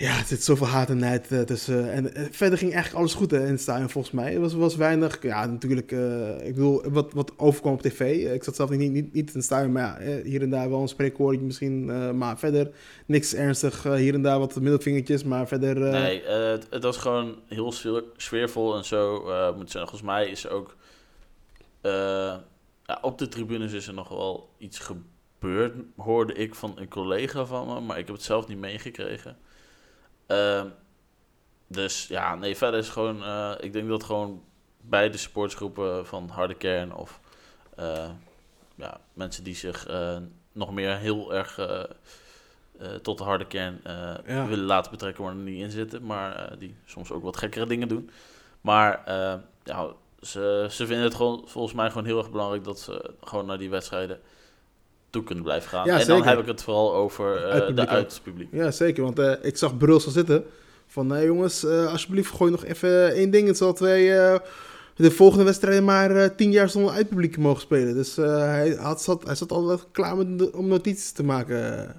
[0.00, 1.92] Ja, er zit zoveel haat en nijd eh, tussen.
[1.92, 4.34] En eh, verder ging eigenlijk alles goed hè, in het stadion volgens mij.
[4.34, 5.22] Er was, was weinig...
[5.22, 5.92] Ja, natuurlijk...
[5.92, 8.00] eh, ik bedoel, wat, wat overkwam op tv.
[8.00, 10.70] Eh, ik zat zelf niet, niet, niet in het maar ja, eh, hier en daar
[10.70, 11.90] wel een spreekwoordje misschien.
[11.90, 12.70] eh, maar verder
[13.06, 13.84] niks ernstig.
[13.84, 15.82] eh, hier en daar wat middelvingertjes, maar verder...
[15.86, 19.28] eh, Nee, eh, het, het was gewoon heel sfeer- sfeervol en zo.
[19.28, 20.76] eh, moet zeggen, volgens mij is ook...
[21.80, 21.90] eh,
[22.86, 27.44] ja, op de tribunes is er nog wel iets gebeurd, hoorde ik van een collega
[27.46, 27.80] van me.
[27.80, 29.36] Maar ik heb het zelf niet meegekregen.
[30.28, 30.66] Ehm,
[31.66, 33.24] dus ja, nee, verder is gewoon...
[33.24, 34.42] eh, ik denk dat gewoon
[34.80, 37.20] beide sportsgroepen van harde kern of...
[37.76, 38.10] eh,
[38.74, 40.16] ja, mensen die zich eh,
[40.52, 41.58] nog meer heel erg...
[43.02, 43.80] tot de harde kern
[44.26, 44.46] Ja.
[44.46, 46.04] willen laten betrekken, maar er niet in zitten.
[46.06, 48.10] Maar die soms ook wat gekkere dingen doen.
[48.60, 49.02] Maar
[49.64, 49.88] ja,
[50.20, 53.58] ze, ze vinden het gewoon, volgens mij gewoon heel erg belangrijk dat ze gewoon naar
[53.58, 54.20] die wedstrijden
[55.10, 55.86] toe kunnen blijven gaan.
[55.86, 56.30] Ja, en dan zeker.
[56.30, 58.48] heb ik het vooral over eh, de uitpubliek.
[58.52, 59.02] Ja, zeker.
[59.02, 60.44] Want eh, ik zag Bruls al zitten.
[60.86, 63.56] Van, nee jongens, eh, alsjeblieft gooi nog even één ding.
[63.56, 64.06] Zal wij
[64.96, 67.94] de volgende wedstrijden maar tien jaar zonder uitpubliek mogen spelen.
[67.94, 71.94] Dus hij, had, zat, hij zat al klaar met, de- om notities te maken.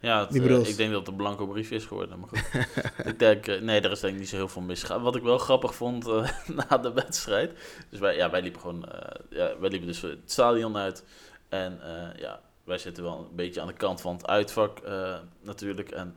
[0.00, 0.34] Ja, het,
[0.68, 2.18] ik denk dat het een blanco brief is geworden.
[2.18, 2.66] Maar goed.
[3.12, 5.02] ik denk, nee, er is denk ik niet zo heel veel misgegaan.
[5.02, 6.06] Wat ik wel grappig vond
[6.68, 7.52] na de wedstrijd.
[7.90, 8.88] Dus wij, ja, wij liepen gewoon,
[9.30, 11.04] ja, wij liepen dus het stadion uit.
[11.52, 15.18] En eh, ja, wij zitten wel een beetje aan de kant van het uitvak eh,
[15.40, 15.90] natuurlijk.
[15.90, 16.16] En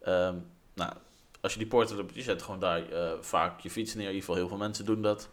[0.00, 0.36] ehm,
[0.74, 0.92] nou,
[1.40, 4.08] als je die poorten hebt, je zet gewoon daar eh, vaak je fiets neer.
[4.08, 5.28] In ieder geval heel veel mensen doen dat.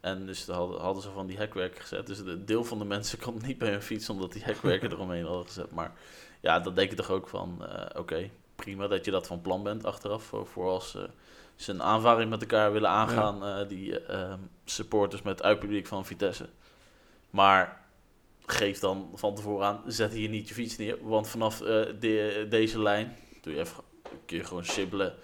[0.00, 2.06] En dus hadden, hadden ze van die hekwerken gezet.
[2.06, 5.24] Dus een deel van de mensen kon niet bij hun fiets, omdat die hekwerken eromheen
[5.24, 5.70] hadden gezet.
[5.70, 5.92] Maar
[6.40, 9.84] ja, dan denk je toch ook van, oké, prima dat je dat van plan bent
[9.84, 10.22] achteraf.
[10.22, 10.96] Voor, voor als
[11.56, 16.48] ze een aanvaring met elkaar willen aangaan, die eh, supporters met uitpubliek van Vitesse.
[17.30, 17.85] Maar
[18.46, 20.98] geef dan van tevoren aan, zet hier niet je fiets neer.
[21.02, 21.66] Want vanaf eh,
[22.00, 23.76] de, deze lijn, doe je even,
[24.26, 25.14] kun je gewoon sibbelen.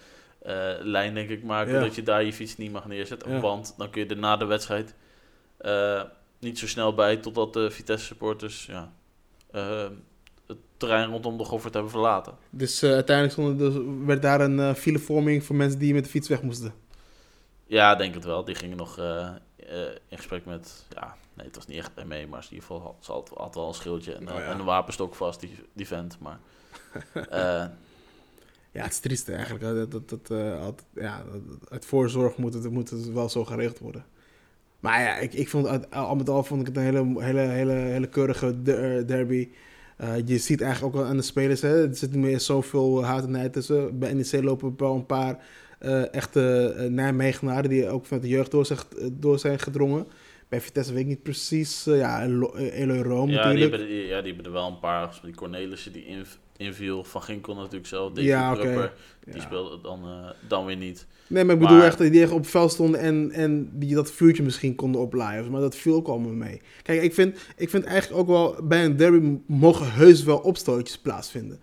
[0.42, 1.80] eh, lijn denk ik maken Ja.
[1.80, 3.32] dat je daar je fiets niet mag neerzetten.
[3.32, 3.40] Ja.
[3.40, 4.94] Want dan kun je er na de wedstrijd
[5.58, 6.02] eh,
[6.38, 8.92] niet zo snel bij totdat de Vitesse supporters ja,
[10.46, 12.34] het terrein rondom de Goffert hebben verlaten.
[12.50, 16.28] Dus uiteindelijk stond er dus- werd daar een filevorming voor mensen die met de fiets
[16.28, 16.72] weg moesten.
[17.72, 18.44] Ja, ik denk het wel.
[18.44, 22.26] Die gingen nog eh, eh, in gesprek met, ja, nee, het was niet echt mee,
[22.26, 24.42] maar in ieder geval had, ze had, had wel een schildje en, Oh, ja.
[24.42, 26.18] en een wapenstok vast, die, die vent.
[26.20, 26.38] Maar
[27.30, 27.66] eh,
[28.72, 29.64] Ja, het is triest eigenlijk.
[29.64, 33.44] Dat, dat, dat, eh, altijd, ja, dat- uit voorzorg moet het, moet het wel zo
[33.44, 34.04] geregeld worden.
[34.80, 37.40] Maar ja, ik, ik vond het, al met al vond ik het een hele, hele,
[37.40, 39.48] hele, hele keurige der- derby.
[39.96, 43.04] Eh, je ziet eigenlijk ook wel aan de spelers, hè, er zit niet meer zoveel
[43.04, 43.98] haat en nijd tussen.
[43.98, 45.44] Bij NEC lopen wel een paar
[45.82, 48.78] eh, echte uh, Nijmegenaren die ook vanuit de jeugd door zijn,
[49.12, 50.06] door zijn gedrongen.
[50.48, 51.86] Bij Vitesse weet ik niet precies.
[51.86, 54.78] eh, ja, Elo- eh, Eloy Room Ja die, hebben, ja, die hebben er wel een
[54.78, 55.20] paar.
[55.24, 57.04] Die Cornelissen die inv- inviel.
[57.04, 58.12] Van Ginkel natuurlijk zelf.
[58.12, 59.40] Davy Ja, Die Ja.
[59.40, 61.06] speelde dan, eh, dan weer niet.
[61.26, 64.10] Nee, maar ik bedoel Maar- echt die echt op veld stonden en, en die dat
[64.12, 65.50] vuurtje misschien konden oplaaien.
[65.50, 66.60] Maar dat viel ook allemaal mee.
[66.82, 70.98] Kijk, ik vind, ik vind eigenlijk ook wel bij een derby mogen heus wel opstootjes
[70.98, 71.60] plaatsvinden.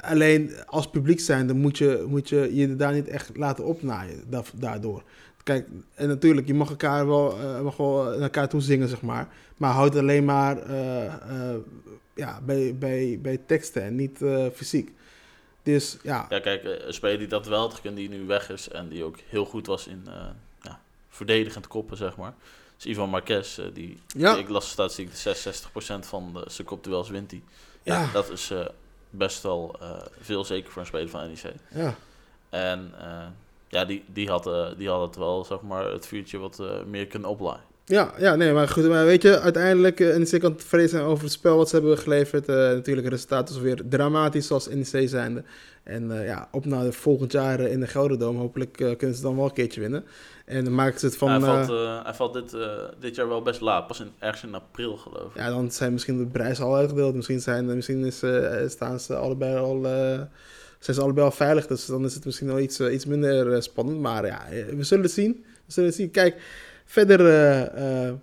[0.00, 4.42] Alleen als publiek zijnde moet je, moet je je daar niet echt laten opnaaien da-
[4.54, 5.02] daardoor.
[5.42, 9.02] Kijk, en natuurlijk, je mag elkaar wel, eh, mag wel naar elkaar toe zingen, zeg
[9.02, 9.28] maar.
[9.56, 11.56] Maar houd het alleen maar eh, eh,
[12.14, 14.18] ja, bij, bij, bij teksten en niet
[14.54, 14.92] fysiek.
[15.62, 18.68] Dus ja, Ja, kijk, een speler die dat wel had gekund, die nu weg is.
[18.68, 20.02] En die ook heel goed was in
[20.62, 22.34] ja, verdedigend koppen, zeg maar.
[22.78, 23.60] is Ivan Marquez.
[23.74, 24.32] die, Ja.
[24.34, 27.42] die- ik las statistiek, 66% van de, zijn kopduels wint hij.
[27.82, 28.12] Ja, Ja.
[28.12, 28.52] dat is
[29.10, 29.90] best wel eh,
[30.20, 31.54] veel, zeker voor een speler van NEC.
[31.70, 31.94] ja.
[32.48, 33.26] En eh,
[33.68, 37.06] ja, die, die, had, eh, die had het wel, zeg maar, het vuurtje wat meer
[37.06, 37.66] kunnen oplaaien.
[37.88, 41.24] Ja, ja, nee, maar goed, maar weet je, uiteindelijk, uh, NEC kan tevreden zijn over
[41.24, 42.48] het spel wat ze hebben geleverd.
[42.48, 45.42] Eh, natuurlijk, het resultaat is weer dramatisch zoals NEC zijnde.
[45.82, 48.36] En eh, ja, op naar de volgend jaar eh, in de Gelderdoom.
[48.36, 50.04] Hopelijk eh, kunnen ze dan wel een keertje winnen.
[50.44, 51.28] En dan maken ze het van...
[51.28, 52.68] hij, eh, valt, eh, hij valt dit, eh,
[53.00, 55.36] dit jaar wel best laat, pas in, ergens in april geloof ik.
[55.36, 57.14] ja, dan zijn misschien de prijzen al uitgedeeld.
[57.14, 59.86] Misschien, zijn, misschien is, eh, staan ze allebei al...
[59.86, 60.20] eh,
[60.78, 63.52] zijn ze allebei al veilig, dus dan is het misschien wel iets, eh, iets minder
[63.52, 64.00] eh, spannend.
[64.00, 65.44] Maar ja, eh, we zullen het zien.
[65.66, 66.10] We zullen het zien.
[66.10, 66.36] Kijk,
[66.88, 67.20] verder...
[67.26, 68.14] eh, eh,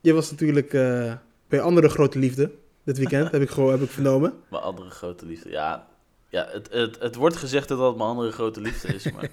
[0.00, 1.12] je was natuurlijk eh,
[1.48, 2.50] bij andere grote liefde
[2.84, 4.34] dit weekend, heb ik, gewoon, heb ik vernomen.
[4.50, 5.50] Mijn andere grote liefde.
[5.50, 5.86] Ja,
[6.28, 9.12] ja het, het, het wordt gezegd dat dat mijn andere grote liefde is.
[9.12, 9.28] Maar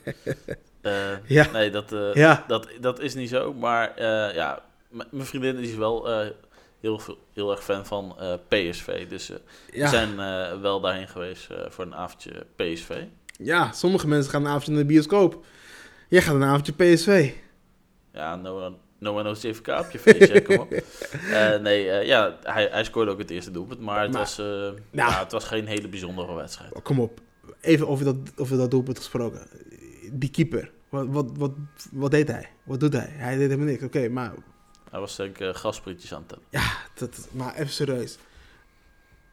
[1.26, 1.52] Ja.
[1.52, 2.44] nee, dat, Ja.
[2.48, 3.54] dat, dat is niet zo.
[3.54, 4.04] Maar
[4.36, 6.08] ja, mijn vriendin is wel
[6.80, 8.16] heel, veel, heel erg fan van
[8.48, 9.08] PSV.
[9.08, 9.38] Dus eh,
[9.72, 9.88] we Ja.
[9.90, 10.16] zijn
[10.62, 13.04] wel daarheen geweest voor een avondje PSV.
[13.38, 15.46] ja, sommige mensen gaan een avondje naar de bioscoop.
[16.10, 17.32] Jij gaat een avondje PSV.
[18.18, 20.72] Ja, Noah Noah knows CVK op je feestje, kom op.
[21.32, 23.80] Eh, nee, eh, ja, hij, hij scoorde ook het eerste doelpunt.
[23.80, 26.74] Maar het, Maar- was, eh, ja, het was geen hele bijzondere wedstrijd.
[26.74, 27.20] Oh, kom op.
[27.62, 29.48] Even over dat, over dat doelpunt gesproken.
[30.12, 30.72] Die keeper.
[30.90, 31.52] Wat, wat, wat,
[31.92, 32.50] wat deed hij?
[32.64, 33.08] Wat doet hij?
[33.10, 33.84] Hij deed helemaal niks.
[33.84, 34.34] Oké, maar,
[34.92, 36.44] Hij was denk ik gasprietjes aan het tellen.
[36.50, 38.18] ja, dat, maar even serieus.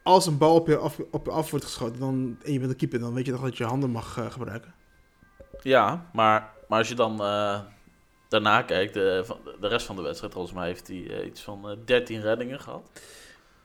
[0.03, 2.70] Als een bal op je af, op je af wordt geschoten dan, en je bent
[2.70, 4.75] een keeper, dan weet je toch dat je handen mag gebruiken?
[5.62, 7.20] Ja, maar, maar als je dan
[8.28, 9.24] daarna kijkt, eh, de,
[9.60, 12.60] de rest van de wedstrijd, volgens mij heeft hij eh, iets van eh 13 reddingen
[12.60, 12.90] gehad.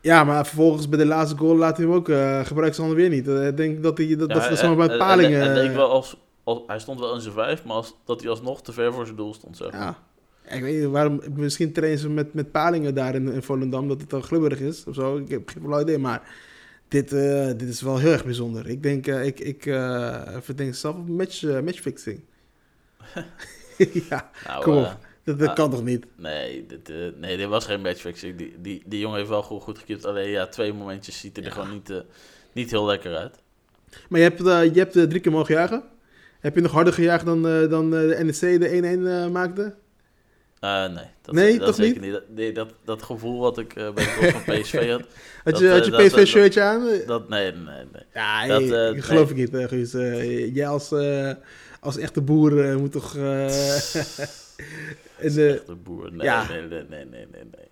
[0.01, 2.95] Ja, maar vervolgens bij de laatste goal laat hij hem ook uh, gebruiken zijn handen
[2.95, 3.27] weer niet.
[3.27, 5.41] Eh, Ik denk dat hij dat, Ja, dat, eh, bij eh, palingen...
[5.41, 8.21] en- en ik wel als, als, hij stond wel in zijn vijf, maar als, dat
[8.21, 9.57] hij alsnog te ver voor zijn doel stond.
[9.57, 9.71] Zeg.
[9.71, 9.97] Ja.
[10.47, 11.21] Ik weet niet waarom.
[11.35, 13.87] Misschien trainen ze met, met palingen daar in, in Volendam.
[13.87, 15.17] Dat het dan glibberig is of zo.
[15.17, 15.97] Ik heb geen flauw idee.
[15.97, 16.21] Maar
[16.87, 18.69] dit, eh, dit is wel heel erg bijzonder.
[18.69, 22.19] Ik denk, eh, ik, ik eh, verdenk zelf op match, eh, matchfixing.
[24.09, 24.83] ja, Nou, kom op.
[24.85, 24.91] eh,
[25.23, 25.55] dat, dat ah.
[25.55, 26.05] kan toch niet?
[26.15, 28.35] nee, dit, eh, nee, dit was geen matchfixing.
[28.37, 30.05] Die, die, die jongen heeft wel goed, goed gekiept.
[30.05, 31.49] Alleen ja, twee momentjes ziet er Ja.
[31.51, 31.97] gewoon niet, eh,
[32.53, 33.35] niet heel lekker uit.
[34.09, 35.83] Maar je hebt, je hebt drie keer mogen jagen.
[36.39, 39.73] Heb je nog harder gejaagd dan, dan de NEC de 1-1 eh, maakte?
[40.61, 40.89] Nee,
[41.21, 42.11] dat, Nee, dat toch zeker niet.
[42.11, 45.01] Dat, nee, dat, dat gevoel wat ik bij de van PSV had,
[45.43, 46.87] Had je, had je PSV-shirtje aan?
[47.05, 48.03] dat nee, nee, nee.
[48.13, 49.43] Ja, Dat, ik geloof nee.
[49.43, 49.91] ik niet, Guus.
[50.53, 50.89] Jij als,
[51.79, 53.15] als echte boer eh, moet toch...
[53.15, 53.45] eh,
[55.17, 56.11] Echte boer.
[56.11, 56.47] Nee, Ja.
[56.47, 57.67] nee, nee, nee, nee, nee, nee.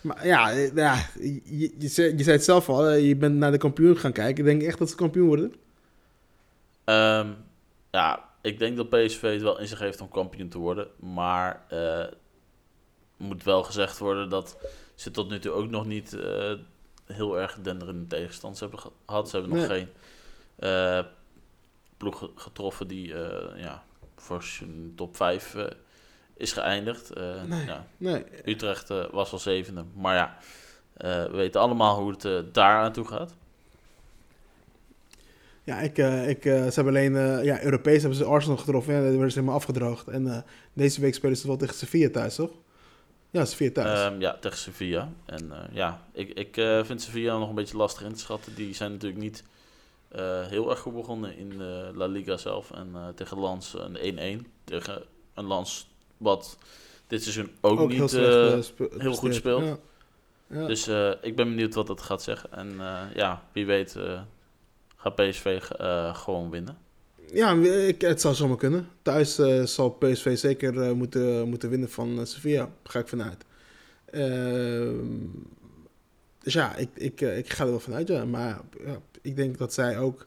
[0.00, 3.50] Maar ja, eh, ja je, je, zei, je zei het zelf al, je bent naar
[3.50, 4.44] de kampioen gaan kijken.
[4.46, 5.54] Ik denk echt dat ze kampioen worden.
[6.84, 7.28] Ehm,
[7.90, 10.86] ja, ik denk dat PSV het wel in zich heeft om kampioen te worden.
[10.98, 11.62] Maar
[13.16, 14.56] moet wel gezegd worden dat
[14.94, 16.16] ze tot nu toe ook nog niet
[17.06, 19.30] heel erg denderende tegenstanders hebben gehad.
[19.30, 19.88] Ze hebben nog geen
[22.10, 23.82] ploeg getroffen die eh, ja,
[24.16, 25.64] voor zijn top 5 eh,
[26.36, 27.10] is geëindigd.
[27.10, 27.64] Eh, Nee.
[27.66, 29.84] ja, Nee, Utrecht was al zevende.
[29.94, 30.36] Maar ja,
[31.30, 33.34] we weten allemaal hoe het daar aan toe gaat.
[35.64, 38.94] ja, ik, ik, ze hebben alleen, ja, Europees hebben ze Arsenal getroffen.
[38.94, 40.08] Ja, dat werden ze helemaal afgedroogd.
[40.08, 42.50] En deze week spelen ze wel tegen Sevilla thuis, toch?
[43.30, 44.00] Ja, Sevilla thuis.
[44.00, 45.08] Ehm, ja, tegen Sevilla.
[45.26, 48.54] En ja, ik, ik vind Sevilla nog een beetje lastig in te schatten.
[48.54, 49.44] Die zijn natuurlijk niet
[50.14, 52.70] eh, heel erg goed begonnen in de La Liga zelf.
[52.70, 54.46] En eh, tegen Lans een 1-1.
[54.64, 55.02] Tegen
[55.34, 56.58] een Lans wat
[57.06, 58.64] dit seizoen ook, Ook niet heel eh, eh,
[58.98, 59.62] heel goed speelt.
[59.62, 59.78] Ja.
[60.46, 60.66] Ja.
[60.66, 62.52] Dus eh, ik ben benieuwd wat dat gaat zeggen.
[62.52, 64.20] En eh, ja, wie weet eh,
[64.96, 66.78] gaat PSV eh, gewoon winnen.
[67.32, 68.88] Ja, ik, het zou zomaar kunnen.
[69.02, 72.70] Thuis eh, zal PSV zeker eh, moeten, moeten winnen van eh, Sevilla.
[72.84, 73.44] Ga ik vanuit.
[74.04, 75.26] Ehm,
[76.38, 78.24] dus ja, ik, ik, eh, ik ga er wel vanuit, ja.
[78.24, 80.26] Maar ja, ik denk dat zij ook...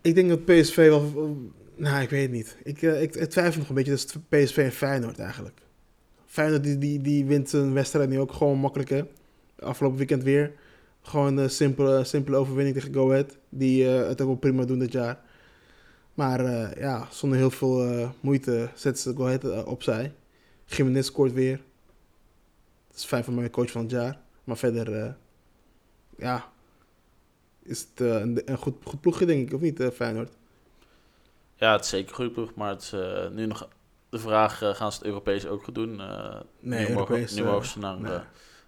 [0.00, 1.36] Ik denk dat PSV wel...
[1.76, 2.56] Nou, ik weet het niet.
[2.62, 5.60] Ik, eh, ik, ik twijfel nog een beetje tussen PSV en Feyenoord eigenlijk.
[6.26, 9.04] Feyenoord die, die, die wint zijn wedstrijd nu ook gewoon makkelijk, hè.
[9.58, 10.52] Afgelopen weekend weer.
[11.02, 13.36] Gewoon een simpele, simpele overwinning tegen Go Ahead.
[13.48, 15.20] Die eh, het ook wel prima doen dit jaar.
[16.14, 20.12] Maar eh, ja, zonder heel veel moeite zetten ze Go Ahead opzij.
[20.64, 21.60] Jiménez scoort weer.
[22.88, 24.20] Dat is fijn voor mij coach van het jaar.
[24.44, 25.16] Maar verder,
[26.16, 26.52] ja,
[27.64, 30.32] is het eh, een, een goed, goed ploegje denk ik, of niet, eh, Feyenoord?
[31.56, 33.68] Ja, het is zeker een goede ploeg, maar het is eh, nu nog
[34.08, 35.96] de vraag, gaan ze het Europees ook goed doen?
[35.96, 36.06] Nee,
[36.60, 38.18] nu mogen, Europees, nu eh, mogen ze naar nee.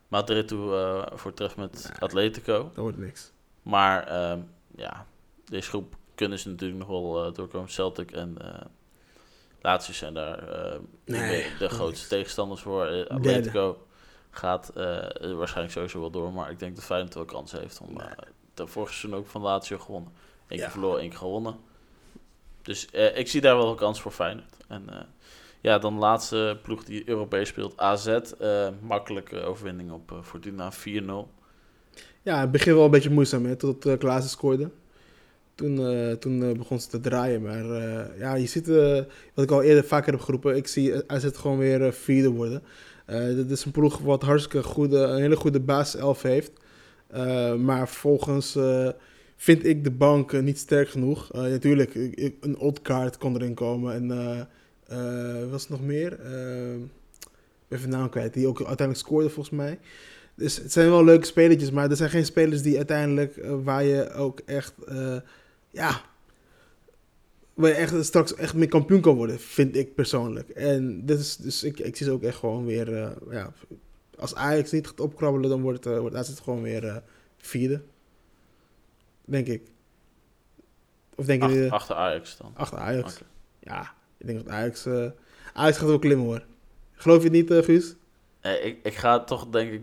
[0.08, 0.68] Madrid toe
[1.14, 1.98] voor het treffen met Nee.
[1.98, 2.62] Atletico.
[2.62, 3.32] Dat wordt niks.
[3.62, 4.40] Maar ehm,
[4.76, 5.06] ja,
[5.44, 7.70] deze groep kunnen ze natuurlijk nog wel doorkomen.
[7.70, 8.36] Celtic en
[9.60, 10.44] Lazio zijn daar
[11.04, 13.06] Nee, de grootste tegenstanders voor.
[13.08, 13.86] Atletico
[14.30, 17.98] gaat waarschijnlijk sowieso wel door, maar ik denk dat Feyenoord wel kans heeft om...
[18.56, 20.12] de vorige seizoen ook van Lazio gewonnen.
[20.48, 20.62] Eén Ja.
[20.62, 21.56] keer verloren, één keer gewonnen.
[22.62, 24.54] Dus eh, ik zie daar wel een kans voor Feyenoord.
[24.68, 25.00] En eh,
[25.60, 28.06] ja, dan de laatste ploeg die Europees speelt, AZ.
[28.06, 31.28] eh, makkelijke overwinning op Fortuna 4-0.
[32.22, 34.70] Ja, het begin wel een beetje moeizaam, hè, tot uh, Klaassen scoorde.
[35.54, 35.76] Toen,
[36.18, 37.42] toen begon ze te draaien.
[37.42, 37.64] Maar
[38.18, 38.66] ja, je ziet,
[39.34, 42.62] wat ik al eerder vaker heb geroepen, ik zie AZ gewoon weer vierde worden.
[43.06, 46.52] Dit is een ploeg wat hartstikke goede, een hele goede basiself heeft.
[47.06, 48.88] Eh, maar vervolgens eh,
[49.36, 51.32] vind ik de bank eh, niet sterk genoeg.
[51.32, 53.94] Natuurlijk, ik- een oddkaart kon erin komen.
[53.94, 54.10] En
[54.86, 56.20] eh, was nog meer?
[57.68, 58.34] Even naam kwijt.
[58.34, 59.78] Die ook uiteindelijk scoorde volgens mij.
[60.34, 64.10] Dus het zijn wel leuke spelertjes, maar er zijn geen spelers die uiteindelijk waar je
[64.12, 64.74] ook echt,
[65.70, 66.00] ja,
[67.54, 70.48] waar echt straks echt mee kampioen kan worden, vind ik persoonlijk.
[70.48, 72.90] En dit is, dus ik, ik zie ze ook echt gewoon weer,
[73.30, 73.52] ja,
[74.18, 76.96] als Ajax niet gaat opkrabbelen, dan wordt, uh, wordt AZ gewoon weer uh,
[77.36, 77.82] vierde,
[79.24, 79.70] denk ik.
[81.14, 81.70] Of denk je?
[81.70, 82.52] achter Ajax dan.
[82.56, 83.20] Achter Ajax.
[83.58, 85.10] Ja, ik denk dat Ajax, uh,
[85.52, 86.44] Ajax gaat wel klimmen hoor.
[86.92, 87.94] Geloof je het niet, Guus?
[88.40, 89.82] Eh, ik, ik ga toch denk ik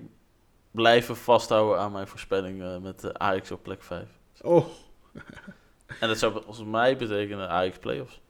[0.71, 4.07] blijven vasthouden aan mijn voorspelling met Ajax op plek 5.
[4.41, 4.65] Oh.
[5.99, 8.22] en dat zou volgens mij betekenen Ajax playoffs.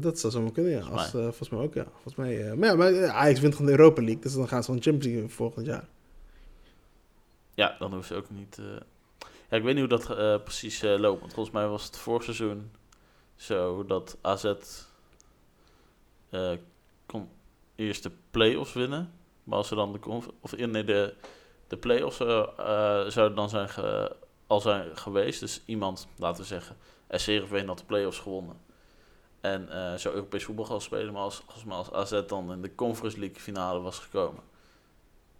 [0.00, 0.80] Dat zou zomaar kunnen, ja.
[0.80, 1.86] Volgens Als, uh, volgens mij ook, ja.
[1.92, 4.62] Volgens mij, uh, maar ja, maar Ajax wint gewoon de Europa League, dus dan gaan
[4.62, 5.88] ze van Champions League volgend jaar.
[7.54, 8.58] Ja, dan hoeven ze ook niet...
[8.60, 8.66] Uh...
[9.50, 12.70] Ja, ik weet niet hoe dat precies loopt, want volgens mij was het vorig seizoen
[13.34, 14.54] zo dat AZ
[17.06, 17.28] kon
[17.74, 19.12] eerst de play-offs winnen.
[19.44, 19.98] Maar als ze dan de
[20.40, 21.14] of nee, de,
[21.66, 23.68] de play-offs zouden dan zijn
[24.46, 25.40] al zijn geweest.
[25.40, 26.76] Dus iemand, laten we zeggen,
[27.10, 28.56] SCRV had de play-offs gewonnen.
[29.46, 31.12] En uh, zou Europees voetbal gaan spelen.
[31.12, 34.42] Maar als, als, als AZ dan in de Conference League finale was gekomen.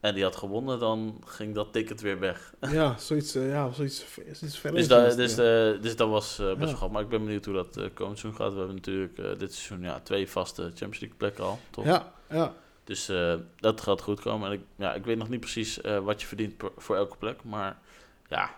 [0.01, 2.55] En die had gewonnen, dan ging dat ticket weer weg.
[2.71, 5.73] Ja, zoiets, uh, ja, zoiets, zoiets dus, da, dus, ja.
[5.73, 6.57] dus dat was best ja.
[6.57, 6.91] wel grappig.
[6.91, 8.53] Maar ik ben benieuwd hoe dat komend seizoen gaat.
[8.53, 11.85] We hebben natuurlijk dit seizoen ja, twee vaste Champions League plekken al, toch?
[11.85, 12.55] Ja, ja.
[12.85, 13.13] Dus
[13.57, 14.49] dat gaat goed komen.
[14.49, 17.45] En ik, ja, ik weet nog niet precies wat je verdient per, voor elke plek.
[17.45, 17.79] Maar
[18.29, 18.51] ja,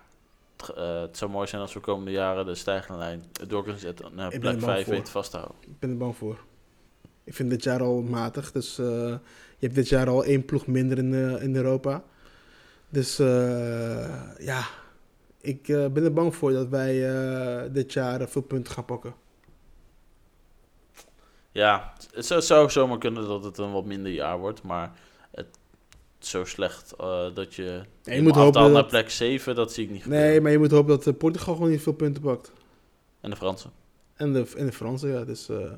[0.79, 4.14] uh, het, zou mooi zijn als we komende jaren de stijgende lijn door kunnen zetten.
[4.14, 5.57] naar ik plek 5 weten vast te houden.
[5.61, 6.38] Ik ben er bang voor.
[7.25, 8.53] Ik vind dit jaar al matig.
[8.53, 8.87] Dus uh,
[9.59, 12.05] je hebt dit jaar al één ploeg minder in, in Europa.
[12.88, 13.16] Dus
[14.38, 14.66] ja,
[15.40, 17.01] ik ben er bang voor dat wij
[17.71, 19.14] dit jaar veel punten gaan pakken.
[21.53, 24.92] Ja, het zou, zou zomaar kunnen dat het een wat minder jaar wordt, maar
[26.19, 29.91] zo slecht uh, dat je, ja, je moet hopen naar plek 7, dat zie ik
[29.91, 30.43] niet Nee, gebeuren.
[30.43, 32.53] maar je moet hopen dat uh, Portugal gewoon niet veel punten pakt.
[33.21, 33.71] En de Fransen.
[34.15, 35.25] En de, en de Fransen, ja.
[35.25, 35.71] Dus, uh,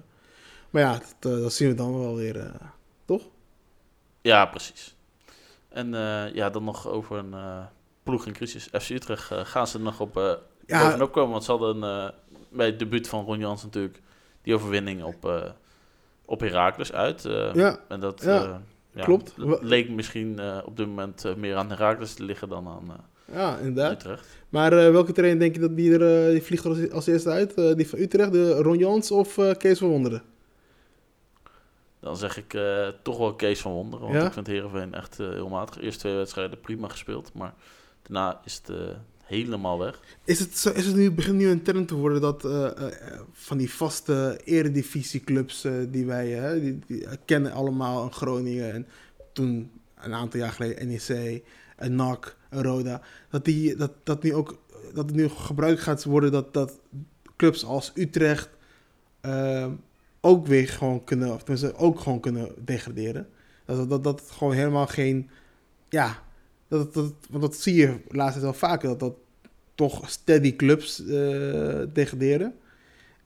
[0.70, 2.54] maar ja, dat, dat, zien we dan wel weer, uh,
[3.04, 3.22] toch?
[4.20, 4.96] Ja, precies.
[5.68, 5.92] En
[6.34, 7.34] ja, dan nog over een
[8.02, 8.68] ploeg in crisis.
[8.72, 10.84] FC Utrecht gaan ze er nog op ja.
[10.84, 11.80] bovenop komen, want ze hadden
[12.48, 14.00] bij het debuut van Ron Jans natuurlijk
[14.42, 15.52] die overwinning op,
[16.24, 17.22] op Herakles uit.
[17.54, 17.78] Ja.
[17.88, 18.62] En dat ja.
[18.92, 19.34] Uh, ja, klopt.
[19.60, 23.92] leek misschien op dit moment meer aan Herakles te liggen dan aan ja, inderdaad.
[23.92, 24.26] Utrecht.
[24.48, 27.54] Maar welke trainer denk je dat die, er, die vliegt er als, als eerste uit?
[27.76, 30.22] die van Utrecht, de Ron Jans of Kees van Wonderen?
[32.00, 32.58] Dan zeg ik
[33.02, 34.26] toch wel Kees van Wonderen, want ja?
[34.26, 35.74] ik vind Heerenveen echt heel matig.
[35.74, 37.54] De eerste twee wedstrijden prima gespeeld, maar
[38.02, 38.96] daarna is het
[39.30, 40.00] helemaal weg.
[40.24, 42.86] Is het, is het nu, begint nu een trend te worden dat uh, uh,
[43.32, 48.86] van die vaste eredivisieclubs uh, die wij die, kennen allemaal, een Groningen en
[49.32, 51.42] toen een aantal jaar geleden NEC,
[51.76, 54.62] een NAC, een Roda, dat, die, dat, dat, nu ook,
[54.94, 56.80] dat het nu gebruikt gaat worden dat, dat
[57.36, 58.48] clubs als Utrecht
[60.20, 63.28] ook weer gewoon kunnen, of tenminste ook gewoon kunnen degraderen.
[63.64, 65.30] Dat, dat, dat gewoon helemaal geen,
[65.88, 66.22] ja,
[66.70, 69.14] dat, dat, want dat zie je laatst wel vaker, dat dat
[69.74, 72.58] toch steady clubs uh, degraderen.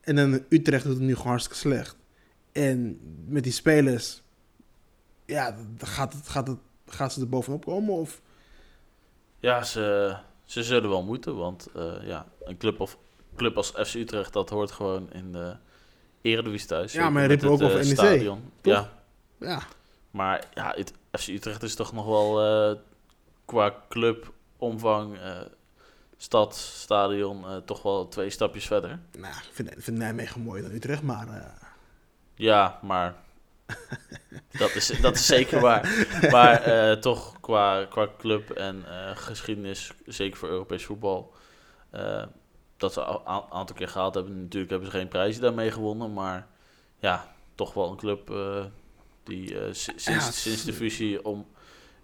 [0.00, 1.96] En dan Utrecht doet het nu gewoon hartstikke slecht.
[2.52, 4.22] En met die spelers
[5.24, 7.94] ja, gaat, het, gaat, het, gaan ze er bovenop komen?
[7.94, 8.20] Of?
[9.40, 12.98] Ja, ze, ze zullen wel moeten, want eh, ja, een club, of,
[13.36, 15.56] club als FC Utrecht, dat hoort gewoon in de
[16.22, 16.92] Eredivisie thuis.
[16.92, 18.50] Ja, maar riep ook het, over eh, NEC, stadion.
[18.60, 18.72] toch?
[18.72, 18.92] Ja,
[19.38, 19.62] Ja,
[20.10, 22.40] maar ja, het, FC Utrecht is toch nog wel
[23.44, 25.40] qua club, omvang, eh,
[26.16, 29.00] stad, stadion, eh, toch wel twee stapjes verder.
[29.18, 31.28] nou, ik vind, vind Nijmegen mooier dan Utrecht, maar...
[31.28, 31.46] eh,
[32.34, 33.14] Ja, maar
[34.58, 36.06] dat is, dat is zeker waar.
[36.30, 41.32] Maar toch qua, qua club en geschiedenis, zeker voor Europees voetbal,
[42.76, 44.42] dat ze een aantal keer gehaald hebben.
[44.42, 46.46] Natuurlijk hebben ze geen prijzen daarmee gewonnen, maar
[46.98, 48.32] ja, toch wel een club
[49.24, 51.46] die si- sinds, Ja, sinds de fusie om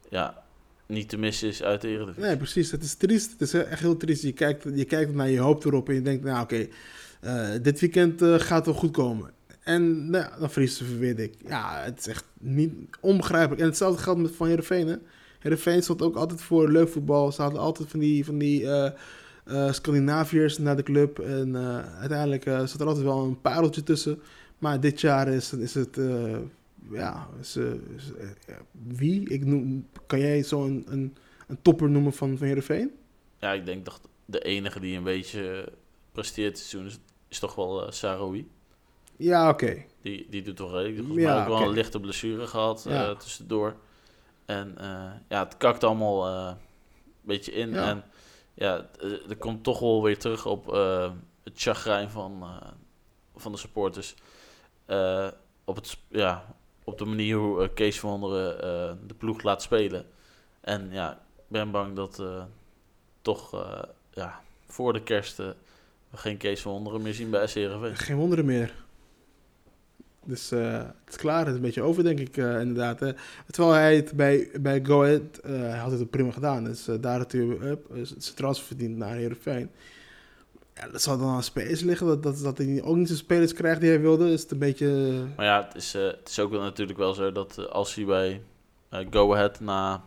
[0.08, 0.42] ja,
[0.90, 2.22] niet te missen is uit de Eredivisie.
[2.22, 2.70] Nee, precies.
[2.70, 3.30] Het is triest.
[3.30, 4.22] Het is echt heel triest.
[4.22, 6.66] Je kijkt, je kijkt naar je hoopt erop en je denkt, nou oké,
[7.20, 9.30] eh, dit weekend eh, gaat wel goed komen.
[9.60, 11.34] En nou, dan verliezen ze weer dik.
[11.46, 13.60] Ja, het is echt niet onbegrijpelijk.
[13.60, 14.88] En hetzelfde geldt met Van Heerenveen.
[14.88, 14.96] hè.
[15.38, 17.32] Heerenveen stond ook altijd voor leuk voetbal.
[17.32, 18.90] Ze hadden altijd van die, van die eh,
[19.44, 21.18] eh, Scandinaviërs naar de club.
[21.18, 24.20] En eh, uiteindelijk eh, zat er altijd wel een pareltje tussen.
[24.58, 25.98] Maar dit jaar is, is het...
[26.90, 27.78] ja, is, eh, eh,
[28.46, 29.28] ja, wie?
[29.28, 32.90] Ik noem, kan jij zo'n een, een topper noemen van, van Heerenveen?
[33.38, 35.72] Ja, ik denk toch de enige die een beetje
[36.12, 36.98] presteert seizoen is,
[37.28, 38.48] is toch wel eh Saroui.
[39.16, 39.84] Ja, oké.
[40.02, 41.06] Die, die doet toch redelijk.
[41.06, 43.14] Volgens Ja, ook wel een lichte blessure gehad eh, Ja.
[43.14, 43.76] tussendoor.
[44.44, 44.74] En
[45.28, 46.56] ja, het kakt allemaal een
[47.20, 47.70] beetje in.
[47.70, 47.88] Ja.
[47.88, 48.04] En
[48.54, 48.86] ja,
[49.28, 50.66] er komt toch wel weer terug op
[51.44, 52.44] het chagrijn van,
[53.36, 54.14] van de supporters.
[55.64, 58.30] Op, het, ja, op de manier hoe eh, Kees van eh,
[59.06, 60.06] de ploeg laat spelen.
[60.60, 62.42] En ja, ik ben bang dat eh,
[63.22, 63.66] toch
[64.10, 67.96] ja, voor de kerst we geen Kees van Wonderen meer zien bij SC Heerenveen.
[67.96, 68.74] Geen wonderen meer.
[70.24, 73.00] Dus het is klaar, het is een beetje over, denk ik, inderdaad.
[73.00, 73.12] hè.
[73.50, 76.64] Terwijl hij het bij, bij Go Ahead, hij had het prima gedaan.
[76.64, 79.70] Dus daar had hij uh, zijn transfer verdiend naar Heerenveen.
[80.74, 83.52] Ja, dat zal dan aan spelers liggen, dat, dat, dat hij ook niet de spelers
[83.52, 84.30] krijgt die hij wilde.
[84.32, 84.86] Is het een beetje...
[85.36, 87.94] Maar ja, het is, eh, het is ook wel natuurlijk wel zo dat eh, als
[87.94, 88.42] hij bij
[88.88, 90.04] eh, Go Ahead na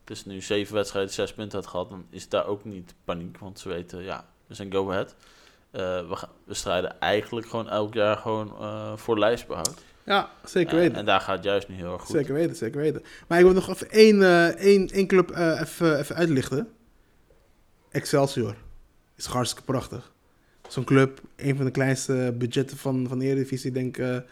[0.00, 3.38] het is nu zeven wedstrijden, zes punten had gehad, dan is daar ook niet paniek.
[3.38, 5.14] Want ze weten, ja, we zijn Go Ahead.
[5.70, 9.74] Eh, we, gaan, we strijden eigenlijk gewoon elk jaar gewoon eh, voor lijstbehoud.
[10.04, 10.96] Ja, zeker Eh, weten.
[10.96, 12.16] en daar gaat het juist nu heel erg goed.
[12.16, 13.02] Zeker weten, zeker weten.
[13.28, 16.68] Maar ik wil nog even één, eh, één, één club eh, even, even uitlichten.
[17.90, 18.54] Excelsior.
[19.16, 20.12] Is hartstikke prachtig.
[20.68, 23.68] Zo'n club, een van de kleinste budgetten van, van de Eredivisie.
[23.68, 24.22] Ik denk eh, eh,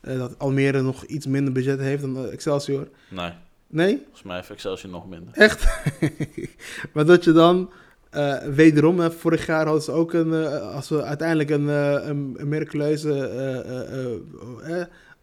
[0.00, 2.88] dat Almere nog iets minder budget heeft dan eh, Excelsior.
[3.10, 3.30] Nee,
[3.66, 3.96] Nee?
[4.02, 5.28] volgens mij heeft Excelsior nog minder.
[5.34, 5.66] Echt?
[6.92, 7.70] maar dat je dan
[8.54, 12.48] wederom, hè, vorig jaar hadden ze ook een, als we uiteindelijk een, eh, een, een
[12.48, 13.12] miraculeuze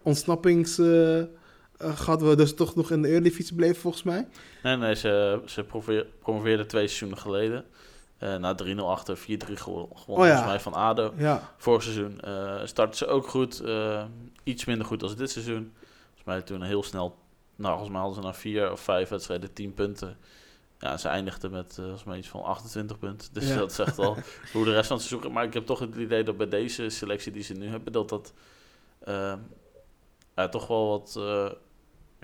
[0.01, 1.25] ontsnappings eh, eh,
[1.78, 4.28] gehad, we dus toch nog in de Eredivisie bleven volgens mij.
[4.63, 7.65] Nee, nee, ze, ze promoveer- promoveerden twee seizoenen geleden.
[8.25, 9.21] Eh na 3-0 achter, 4-3
[9.57, 10.35] gewo- gewonnen Oh ja.
[10.38, 11.13] volgens mij van ADO.
[11.17, 13.59] Ja, Vorig seizoen eh startten ze ook goed.
[13.59, 14.03] eh,
[14.43, 15.73] iets minder goed als dit seizoen.
[16.03, 17.15] Volgens mij toen heel snel...
[17.55, 20.17] Nou, volgens mij hadden ze na vier of vijf wedstrijden 10 punten.
[20.79, 23.33] Ja, ze eindigden met volgens mij iets van 28 punten.
[23.33, 23.55] Dus Ja.
[23.55, 24.17] dat zegt wel
[24.53, 25.31] hoe de rest van het seizoen...
[25.31, 27.93] Maar ik heb toch het idee dat bij deze selectie die ze nu hebben...
[27.93, 28.33] dat dat
[30.35, 31.19] ja, toch wel wat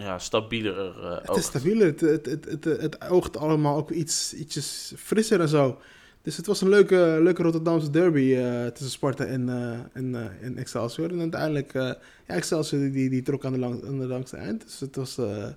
[0.01, 1.85] ja, stabieler eh het is stabieler.
[1.87, 5.79] Het, het, het, het, oogt allemaal ook iets, ietsjes frisser en zo.
[6.21, 10.57] Dus het was een leuke, leuke Rotterdamse derby eh, tussen Sparta en, eh, en, en
[10.57, 11.11] Excelsior.
[11.11, 14.61] En uiteindelijk, ja, Excelsior die, die trok aan de, lang, aan de langste eind.
[14.63, 15.55] Dus het was ja.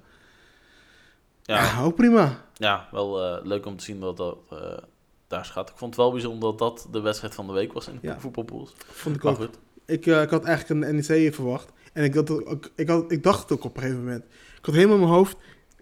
[1.43, 2.45] ja, ook prima.
[2.55, 4.39] Ja, wel leuk om te zien dat dat
[5.29, 5.69] daar gaat.
[5.71, 8.07] Ik vond het wel bijzonder dat dat de wedstrijd van de week was in de
[8.07, 8.21] Ja.
[8.21, 8.73] voetbalpools.
[8.87, 9.39] Vond ik Maar ook.
[9.39, 11.73] goed, Ik, ik had eigenlijk een NEC verwacht.
[11.95, 14.25] En ik, ook, ik, had, ik dacht het ook op een gegeven moment.
[14.59, 15.37] Ik had helemaal in mijn hoofd.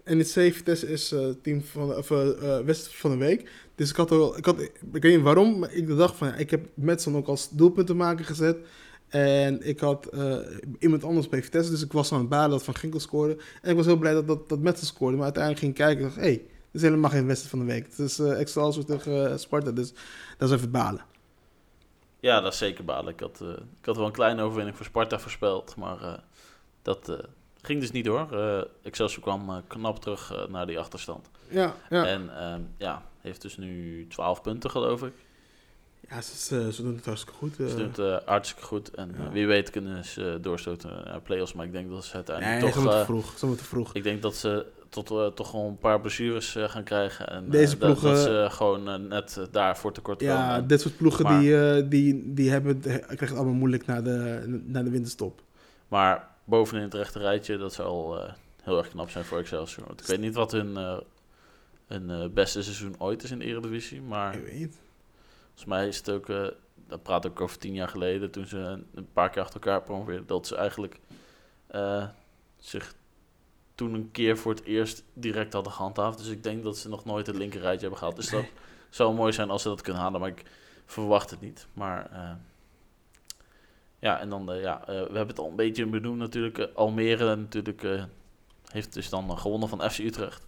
[0.05, 3.49] NEC Vitesse is eh team van, de- of, eh, eh, wedstrijd van de week.
[3.75, 6.65] Dus ik had ik had, ik weet niet waarom, maar ik dacht van, ik heb
[6.73, 8.57] Metson ook als doelpuntenmaker gezet.
[9.07, 10.09] En ik had
[10.79, 13.37] iemand anders bij Vitesse, dus ik was aan het balen dat Van Ginkel scoorde.
[13.61, 15.15] En ik was heel blij dat, dat, dat Metson scoorde.
[15.15, 17.65] Maar uiteindelijk ging ik kijken en dacht, hé, hey, dit is helemaal geen wedstrijd van
[17.67, 17.85] de week.
[17.89, 19.93] Het is eh Excelsior tegen Sparta, dus
[20.37, 21.05] dat is even balen.
[22.23, 23.13] Ja, dat is zeker balen.
[23.13, 26.13] Ik had, eh, ik had wel een kleine overwinning voor Sparta voorspeld, maar eh,
[26.81, 27.15] dat eh,
[27.61, 28.27] ging dus niet door.
[28.83, 31.29] Excelsior kwam knap terug naar die achterstand.
[31.49, 32.05] Ja, ja.
[32.05, 35.13] En ehm, ja, heeft dus nu 12 punten geloof ik.
[36.09, 37.57] ja ze, ze, ze doen het hartstikke goed.
[37.57, 38.91] Dus doet het hartstikke goed.
[38.95, 39.29] En Ja.
[39.31, 41.53] wie weet kunnen ze doorstoten naar play-offs.
[41.53, 42.73] Maar ik denk dat ze uiteindelijk Nee, toch...
[42.73, 43.37] ze moeten eh, vroeg.
[43.37, 43.93] Ze moeten vroeg.
[43.93, 47.29] Ik denk dat ze tot, eh, toch gewoon een paar blessures eh, gaan krijgen.
[47.29, 50.33] En, eh, Deze dat, ploegen- dat ze gewoon eh, net eh, daarvoor tekort komen.
[50.35, 54.01] Ja, dit soort ploegen Maar- die, eh, die, die hebben, krijgen het allemaal moeilijk na
[54.01, 55.41] de, na de winterstop.
[55.87, 59.87] Maar bovenin het rechte rijtje, dat zal eh, heel erg knap zijn voor Excelsior.
[59.87, 60.97] Want ik weet niet wat hun, eh,
[61.87, 64.01] hun eh, beste seizoen ooit is in de Eredivisie.
[64.01, 64.77] Maar Ik weet niet.
[65.45, 66.29] volgens mij is het ook...
[66.29, 66.47] eh
[66.87, 68.31] dat praat ik over tien jaar geleden.
[68.31, 68.57] Toen ze
[68.93, 70.27] een, paar keer achter elkaar promoveerden.
[70.27, 70.99] Dat ze eigenlijk
[71.67, 72.03] eh,
[72.59, 72.93] zich
[73.75, 76.17] toen een keer voor het eerst direct hadden gehandhaafd.
[76.17, 78.15] Dus ik denk dat ze nog nooit het linker rijtje hebben gehad.
[78.15, 78.45] Dus dat
[78.89, 80.19] zou mooi zijn als ze dat kunnen halen.
[80.19, 80.43] Maar ik
[80.85, 81.67] verwacht het niet.
[81.73, 82.09] Maar...
[82.11, 82.31] eh,
[83.99, 86.69] ja, en dan, eh, ja, eh, we hebben het al een beetje benoemd natuurlijk.
[86.73, 88.03] Almere natuurlijk eh,
[88.71, 90.41] heeft dus dan gewonnen van FC Utrecht.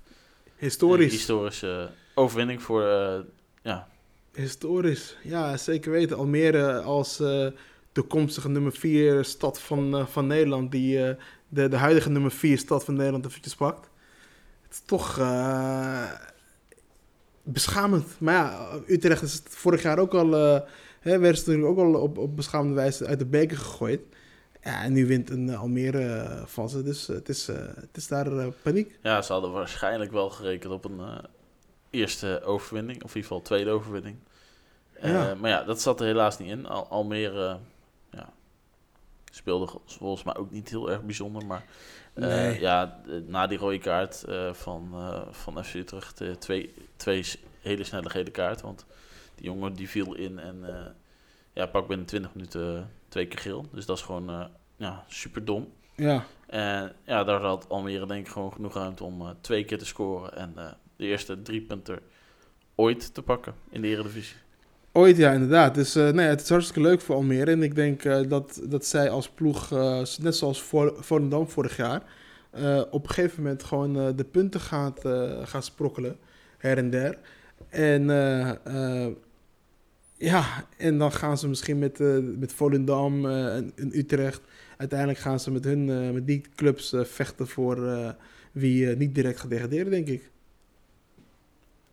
[0.45, 1.11] Een Historisch.
[1.11, 3.19] historische overwinning voor, eh,
[3.61, 3.87] ja,
[4.33, 5.17] Historisch.
[5.23, 6.17] Ja, zeker weten.
[6.17, 7.47] Almere als eh
[7.95, 10.71] toekomstige nummer 4 stad van, eh, van Nederland.
[10.71, 11.15] Die eh,
[11.47, 13.89] de, de huidige nummer 4 stad van Nederland eventjes pakt.
[14.61, 16.11] Het is toch eh,
[17.43, 18.19] beschamend.
[18.19, 20.31] Maar ja, Utrecht is het vorig jaar ook al...
[20.99, 24.01] hè, werden ze natuurlijk ook al op, op beschamende wijze uit de beker gegooid.
[24.63, 26.83] Ja, en nu wint een Almere van ze.
[26.83, 28.99] Dus het, is, het is daar paniek.
[29.01, 31.01] ja, ze hadden waarschijnlijk wel gerekend op een
[31.89, 33.03] eerste overwinning.
[33.03, 34.17] Of in ieder geval tweede overwinning.
[35.01, 35.35] Ja.
[35.35, 36.65] Maar ja, dat zat er helaas niet in.
[36.65, 37.57] Al Almere
[39.35, 41.45] speelde volgens mij ook niet heel erg bijzonder.
[41.45, 41.65] Maar
[42.13, 42.59] eh, Nee.
[42.59, 47.25] ja, na die rode kaart eh, van, eh, van FC Utrecht, twee, twee
[47.59, 48.61] hele snelle gele kaart.
[48.61, 48.85] Want
[49.35, 50.65] die jongen die viel in en
[51.53, 53.65] ja, pak binnen 20 minuten twee keer geel.
[53.71, 55.73] Dus dat is gewoon ja, super dom.
[55.95, 59.85] Ja, En ja, daar had Almere denk ik gewoon genoeg ruimte om twee keer te
[59.85, 60.35] scoren.
[60.35, 60.53] En
[60.95, 61.99] de eerste drie punten
[62.75, 64.35] ooit te pakken in de Eredivisie.
[64.97, 65.75] Ooit, ja, inderdaad.
[65.75, 67.51] Dus eh, nee, het is hartstikke leuk voor Almere.
[67.51, 71.77] En ik denk eh, dat, dat zij als ploeg, eh, net zoals Vol- Volendam vorig
[71.77, 72.03] jaar,
[72.91, 75.01] op een gegeven moment gewoon de punten gaat,
[75.43, 76.17] gaat sprokkelen,
[76.57, 77.17] her en der.
[77.69, 78.05] En
[80.17, 81.99] ja, en dan gaan ze misschien met,
[82.37, 84.41] met Volendam en, Utrecht,
[84.77, 87.77] uiteindelijk gaan ze met, hun, met die clubs vechten voor
[88.51, 90.29] wie niet direct gaat degraderen, denk ik.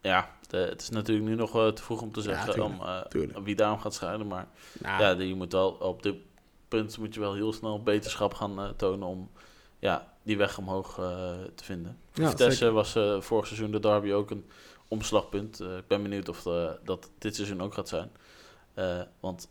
[0.01, 2.87] Ja, de- het is natuurlijk nu nog eh, te vroeg om te zeggen tuurlijk, om,
[2.87, 4.27] eh, wie daarom gaat scheiden.
[4.27, 4.47] Maar
[4.79, 6.15] Nou, ja, je moet wel, op dit
[6.69, 9.31] punt moet je wel heel snel beterschap gaan eh, tonen om
[9.79, 11.05] ja, die weg omhoog eh,
[11.55, 11.99] te vinden.
[12.13, 12.75] Ja, Vitesse zeker.
[12.75, 14.47] was eh, vorig seizoen de derby ook een
[14.89, 15.61] omslagpunt.
[15.61, 18.11] Eh, ik ben benieuwd of eh, dat dit seizoen ook gaat zijn.
[18.75, 19.49] Eh, want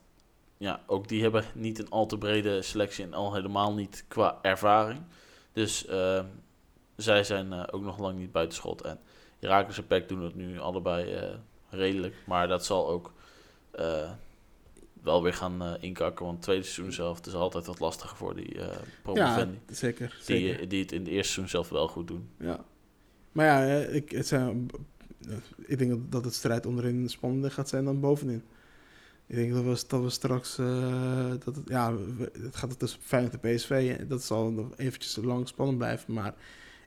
[0.58, 4.40] ja, ook die hebben niet een al te brede selectie en al helemaal niet qua
[4.42, 5.02] ervaring.
[5.54, 6.24] Dus eh,
[6.96, 8.82] zij zijn eh, ook nog lang niet buitenschot.
[8.82, 9.00] En
[9.42, 11.34] Herakles en PEC doen het nu allebei eh,
[11.70, 12.16] redelijk.
[12.26, 13.14] Maar dat zal ook
[13.72, 14.12] eh,
[15.04, 16.26] wel weer gaan eh, inkakken.
[16.26, 18.78] Want het tweede seizoen zelf het is altijd wat lastiger voor die eh
[19.14, 20.18] ja, zeker.
[20.22, 20.58] zeker.
[20.58, 22.30] die, die het in het eerste seizoen zelf wel goed doen.
[22.38, 22.64] Ja.
[23.32, 24.70] Maar ja, ik, het zijn,
[25.58, 28.44] ik denk dat- het strijd onderin spannender gaat zijn dan bovenin.
[29.28, 30.56] Ik denk dat we, dat we straks...
[31.46, 31.94] dat het, ja,
[32.42, 33.96] het gaat tussen Feyenoord en PSV.
[34.00, 36.14] en Dat zal nog eventjes lang spannend blijven.
[36.14, 36.34] Maar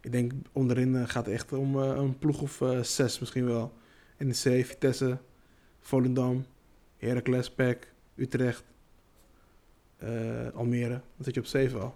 [0.04, 3.46] ik denk onderin eh, gaat het echt om eh, een ploeg of eh, zes misschien
[3.46, 3.72] wel.
[4.18, 5.18] NEC, Vitesse,
[5.80, 6.46] Volendam,
[6.96, 8.64] Heracles, PEC, Utrecht,
[10.54, 11.00] Almere.
[11.16, 11.94] Dat zit je op zeven al.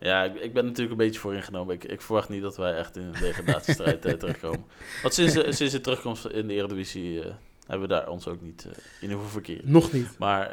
[0.00, 1.74] Ja, ik, ik ben natuurlijk een beetje vooringenomen.
[1.74, 4.64] Ik, ik verwacht niet dat wij echt in een degradatiestrijd terugkomen.
[5.02, 7.34] Want sinds, de- sinds de terugkomst in de Eredivisie eh,
[7.66, 8.66] hebben we daar ons ook niet
[9.00, 9.70] in hoeven verkeren.
[9.70, 10.18] Nog niet.
[10.18, 10.50] Maar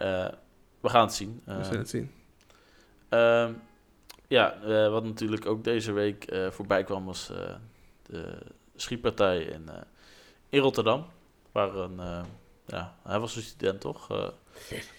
[0.82, 1.42] we gaan het zien.
[1.46, 2.12] We zullen het zien.
[4.28, 7.56] Ja, eh, wat natuurlijk ook deze week eh, voorbij kwam was eh,
[8.06, 8.38] de
[8.76, 9.70] schietpartij in,
[10.50, 11.06] in Rotterdam.
[11.52, 12.26] Waar een,
[12.66, 14.32] ja, hij was een student toch?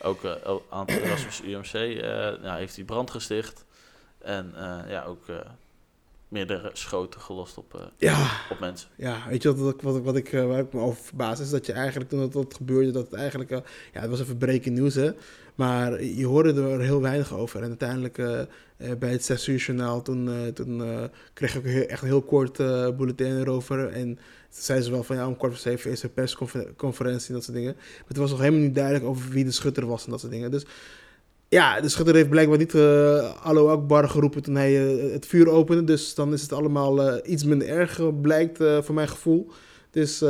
[0.02, 0.24] Ook
[0.68, 2.00] aan het Erasmus UMC
[2.42, 3.64] ja, heeft hij brand gesticht.
[4.18, 4.52] En
[4.88, 5.24] ja, ook
[6.28, 8.88] meerdere schoten gelost op, Ja, op mensen.
[8.96, 11.72] Ja, weet je wat, wat, wat ik, waar ik me over verbaas is dat je
[11.72, 15.10] eigenlijk toen dat, dat gebeurde, dat het eigenlijk, ja, het was even breaking nieuws hè,
[15.56, 17.62] maar je hoorde er heel weinig over.
[17.62, 18.46] En uiteindelijk eh, eh,
[18.98, 20.82] bij het 6 uur journaal, toen, eh, toen
[21.32, 22.56] kreeg ik echt een heel kort
[22.96, 23.88] bulletin erover.
[23.88, 24.18] En
[24.50, 27.56] zeiden ze wel van ja, om kwart voor zeven is er persconferentie en dat soort
[27.56, 27.74] dingen.
[27.76, 30.32] Maar het was nog helemaal niet duidelijk over wie de schutter was en dat soort
[30.32, 30.50] dingen.
[30.50, 30.66] Dus
[31.48, 32.74] ja, de schutter heeft blijkbaar niet
[33.42, 35.84] Allo Akbar geroepen toen hij het vuur opende.
[35.84, 39.50] Dus dan is het allemaal iets minder erg, blijkt voor mijn gevoel.
[39.90, 40.22] Dus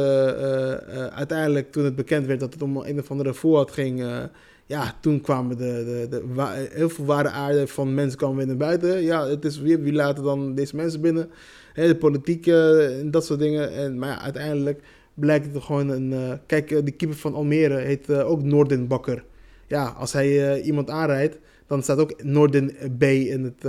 [1.12, 4.28] uiteindelijk toen het bekend werd dat het om een of andere voorhad ging...
[4.66, 9.02] ja, toen kwamen de, de, de, heel veel ware aarde van mensen kwamen weer buiten.
[9.02, 11.30] Ja, het is wie, wie laten dan deze mensen binnen?
[11.74, 13.72] De politiek uh, en dat soort dingen.
[13.72, 14.82] En, maar uiteindelijk
[15.14, 16.12] blijkt het gewoon een...
[16.12, 19.24] Uh, kijk, uh, de keeper van Almere heet ook Noorden Bakker.
[19.66, 23.64] Ja, als hij iemand aanrijdt, dan staat ook Noorden B in het,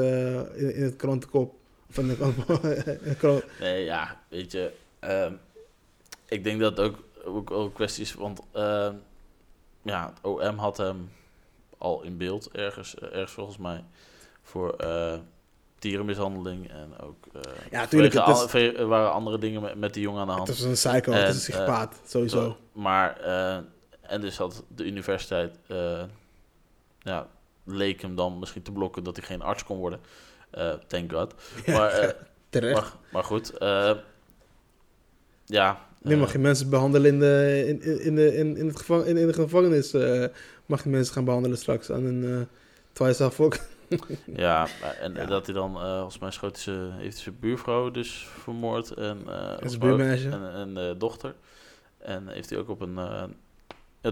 [0.55, 1.53] in, in, het krantenkop.
[1.95, 2.15] In de
[3.17, 3.43] krant.
[3.85, 4.71] Ja, weet je...
[5.03, 5.31] Uh,
[6.27, 8.41] ik denk dat het ook, ook, ook kwestie is, want...
[9.87, 11.11] Uh, ja, het OM had hem
[11.77, 13.83] al in beeld, ergens, ergens volgens mij,
[14.43, 15.13] voor uh,
[15.79, 17.25] dierenmishandeling en ook...
[17.33, 20.33] eh Ja, tuurlijk, het is- Er waren andere dingen met, met die jongen aan de
[20.33, 20.47] hand.
[20.47, 22.57] Het is een psycho, het En, is een psychopaat, sowieso.
[22.71, 23.57] Maar, eh,
[24.01, 26.03] en dus had de universiteit, eh,
[26.99, 27.27] ja,
[27.63, 29.99] leek hem dan misschien te blokken dat hij geen arts kon worden.
[30.49, 31.33] Eh thank God.
[31.65, 32.09] Maar, eh,
[32.49, 32.81] terecht.
[32.81, 33.91] maar, maar goed, eh,
[35.45, 35.85] ja.
[36.01, 39.03] Nu eh, mag je mensen behandelen in de, in, in, de, in, in, het gevang,
[39.05, 39.93] in, in de gevangenis.
[39.93, 40.25] eh,
[40.65, 42.39] mag je mensen gaan behandelen straks aan een uh,
[42.93, 43.57] twice half ook.
[44.25, 44.67] Ja,
[45.01, 45.25] en Ja.
[45.25, 48.91] dat hij dan, eh volgens mij schoot heeft zijn buurvrouw dus vermoord.
[48.91, 50.29] En, eh, En of- zijn buurmeisje.
[50.53, 51.33] En, eh, dochter.
[51.97, 53.23] En heeft hij ook op een eh,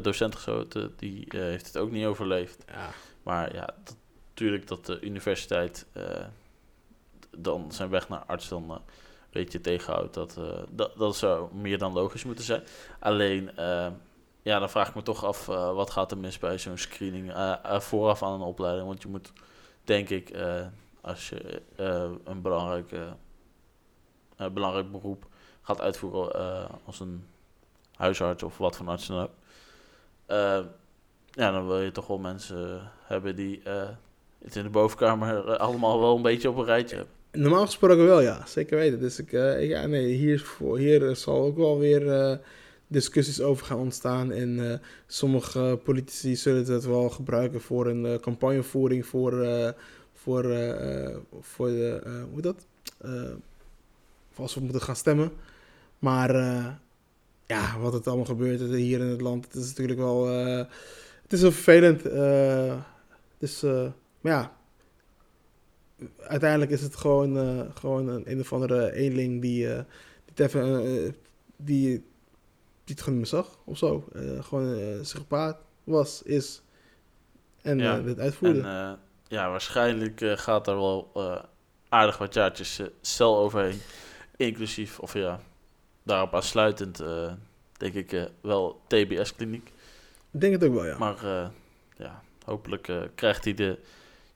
[0.01, 0.93] docent geschoten.
[0.97, 2.63] Die eh, heeft het ook niet overleefd.
[2.67, 2.89] Ja.
[3.23, 3.69] Maar ja,
[4.29, 6.03] natuurlijk dat de universiteit eh,
[7.37, 8.77] dan zijn weg naar arts dan eh,
[9.35, 10.13] beetje tegenhoudt.
[10.13, 12.63] Dat, eh, dat, dat zou meer dan logisch moeten zijn.
[12.99, 13.87] Alleen, eh,
[14.41, 17.33] ja, dan vraag ik me toch af, eh, wat gaat er mis bij zo'n screening
[17.33, 18.87] eh, vooraf aan een opleiding?
[18.87, 19.33] Want je moet,
[19.83, 20.37] denk ik,
[21.01, 21.61] als je
[22.23, 22.95] een belangrijk,
[24.53, 25.25] belangrijk beroep
[25.61, 27.27] gaat uitvoeren als een
[27.95, 29.31] huisarts of wat voor arts dan ook.
[31.31, 33.61] ja, dan wil je toch wel mensen hebben die
[34.43, 37.13] het in de bovenkamer allemaal wel een beetje op een rijtje hebben.
[37.35, 38.45] Normaal gesproken wel, ja.
[38.45, 38.99] Zeker weten.
[38.99, 42.37] Dus ik, eh, ja, nee, hier, hier eh, zal ook wel weer eh,
[42.87, 44.31] discussies over gaan ontstaan.
[44.31, 49.31] En sommige politici zullen het wel gebruiken voor een campagnevoering voor,
[50.13, 50.43] voor,
[51.41, 52.65] voor de, hoe dat?
[54.35, 55.31] Als we moeten gaan stemmen.
[55.99, 56.33] Maar
[57.45, 61.41] ja, wat het allemaal gebeurt hier in het land, het is natuurlijk wel, het is
[61.41, 62.03] wel vervelend.
[63.37, 63.61] dus,
[64.21, 64.54] maar ja,
[66.17, 69.75] uiteindelijk is het gewoon, eh, gewoon een, een of andere eenling die, eh,
[70.25, 71.11] die, het even, eh,
[71.55, 72.03] die,
[72.83, 74.07] die het gewoon niet meer zag of zo.
[74.39, 76.61] Gewoon een psychopaat was, is
[77.61, 78.61] en Ja, dit uitvoerde.
[78.61, 81.11] En ja, waarschijnlijk gaat er wel
[81.89, 83.79] aardig wat jaartjes cel overheen.
[84.35, 85.39] Inclusief, of ja,
[86.03, 87.03] daarop aansluitend,
[87.77, 89.71] denk ik wel TBS-kliniek.
[90.31, 90.97] ik denk het ook wel, ja.
[90.97, 91.51] Maar
[91.97, 93.79] ja, hopelijk krijgt hij de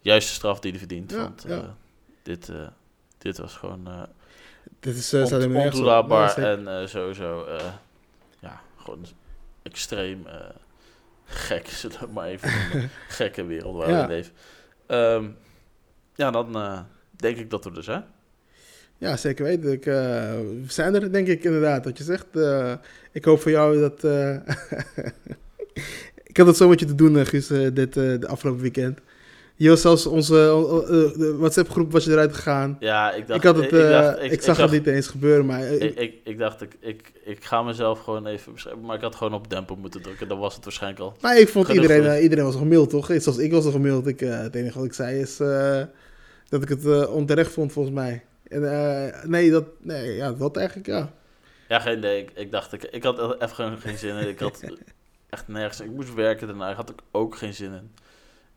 [0.01, 1.11] juiste straf die hij verdient.
[1.11, 1.59] Want eh,
[2.23, 2.67] dit, eh,
[3.17, 4.03] dit was gewoon eh
[4.79, 7.45] Dit is, uh, ontoelaatbaar Ja, en sowieso
[8.39, 9.05] ja, gewoon
[9.63, 10.25] extreem
[11.25, 12.49] gek, zullen we het maar even.
[13.07, 14.01] Gekke wereld waar Ja.
[14.01, 14.33] we leven.
[14.85, 15.25] Ehm,
[16.15, 18.05] ja, dan denk ik dat we er zijn.
[18.97, 19.71] Ja, zeker weten.
[19.71, 21.85] Ik, we zijn er, denk ik, inderdaad.
[21.85, 22.27] Wat je zegt.
[23.11, 24.03] Ik hoop voor jou dat.
[26.23, 28.99] ik had het zo met je te doen, Guus, dit de afgelopen weekend.
[29.59, 32.77] Je was zelfs onze eh, eh, de WhatsApp-groep was je eruit gegaan.
[32.79, 33.39] Ja, ik dacht...
[33.39, 36.13] ik, had het, eh, dacht- ik, zag het niet eens gebeuren, maar eh, Ik, ik,
[36.23, 38.81] ik dacht, ik, ik, ik ga mezelf gewoon even beschrijven.
[38.85, 40.27] Maar ik had gewoon op dempen moeten drukken.
[40.27, 41.15] Dan was het waarschijnlijk al.
[41.21, 43.05] Maar ik vond iedereen, eh, iedereen was gemaild, toch?
[43.17, 44.07] Zoals ik was gemaild.
[44.07, 45.81] Ik, eh, het enige wat ik zei is eh,
[46.49, 48.23] dat ik het eh, onterecht vond, volgens mij.
[48.47, 51.11] En, eh, nee, dat, nee, ja, dat eigenlijk, ja.
[51.67, 52.21] Ja, geen idee.
[52.21, 54.27] Ik, ik dacht, ik, ik had even geen zin in.
[54.27, 54.59] Ik had
[55.29, 55.79] echt nergens...
[55.81, 56.69] Ik moest werken daarna.
[56.69, 57.91] Ik had ook geen zin in.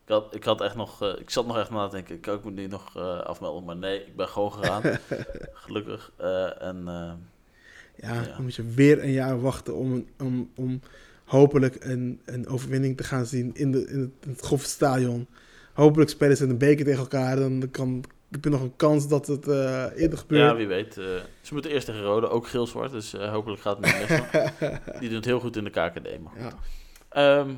[0.05, 2.15] Ik, had, ik, had echt nog, eh, ik zat nog echt na te denken.
[2.15, 3.63] Ik, ik moet nu nog eh, afmelden.
[3.63, 4.81] Maar nee, ik ben gewoon gegaan.
[5.63, 6.11] Gelukkig.
[6.17, 6.83] Eh, en
[7.95, 8.21] Ja, Ja.
[8.23, 10.81] dan moet je weer een jaar wachten om, om, om
[11.25, 15.27] hopelijk een, een overwinning te gaan zien in, de, in het, in het Goffertstadion.
[15.73, 17.35] Hopelijk spelen ze een beker tegen elkaar.
[17.35, 19.47] Dan kan, heb je nog een kans dat het
[19.95, 20.41] eerder gebeurt.
[20.49, 20.93] ja, wie weet.
[21.41, 22.29] ze moeten eerst tegen Rode.
[22.29, 22.91] Ook geel-zwart.
[22.91, 24.21] Dus hopelijk gaat het niet.
[24.99, 26.19] Die doen het heel goed in de KKD.
[26.19, 26.53] Maar ja.
[27.09, 27.49] Ehm,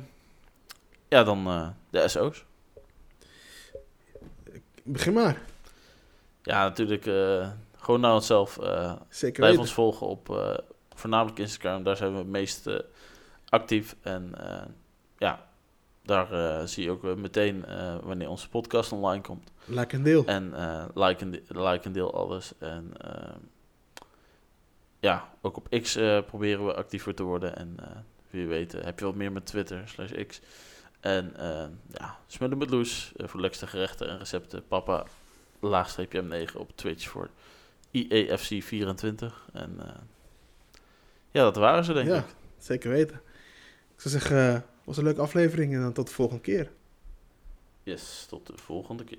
[1.08, 2.44] ja, dan eh, de SO's.
[4.82, 5.42] Begin maar.
[6.42, 8.58] Ja, natuurlijk eh, gewoon naar onszelf.
[8.58, 10.54] eh Zeker blijf ons volgen op
[10.94, 11.82] voornamelijk Instagram.
[11.82, 12.68] Daar zijn we het meest
[13.48, 13.96] actief.
[14.00, 14.34] En
[15.18, 15.48] ja,
[16.02, 17.64] daar zie je ook meteen
[18.02, 19.50] wanneer onze podcast online komt.
[19.64, 20.24] Like een deel.
[20.24, 20.54] En
[20.94, 22.52] like, en like en deel alles.
[22.58, 22.92] En
[25.00, 27.56] ja, ook op X proberen we actiever te worden.
[27.56, 27.76] En
[28.30, 30.40] wie weet heb je wat meer met Twitter slash X.
[31.06, 34.66] En eh, ja, smullen met Loes eh, voor de lekkerste gerechten en recepten.
[34.68, 35.06] Papa
[35.60, 37.28] laagstreepje M9 op Twitch voor
[37.90, 39.52] E IEFC24.
[39.52, 39.94] En eh,
[41.30, 42.24] ja, dat waren ze denk Ja, ik.
[42.58, 43.16] zeker weten.
[43.94, 46.70] Ik zou zeggen, was een leuke aflevering en dan tot de volgende keer.
[47.82, 49.18] Yes, tot de volgende keer.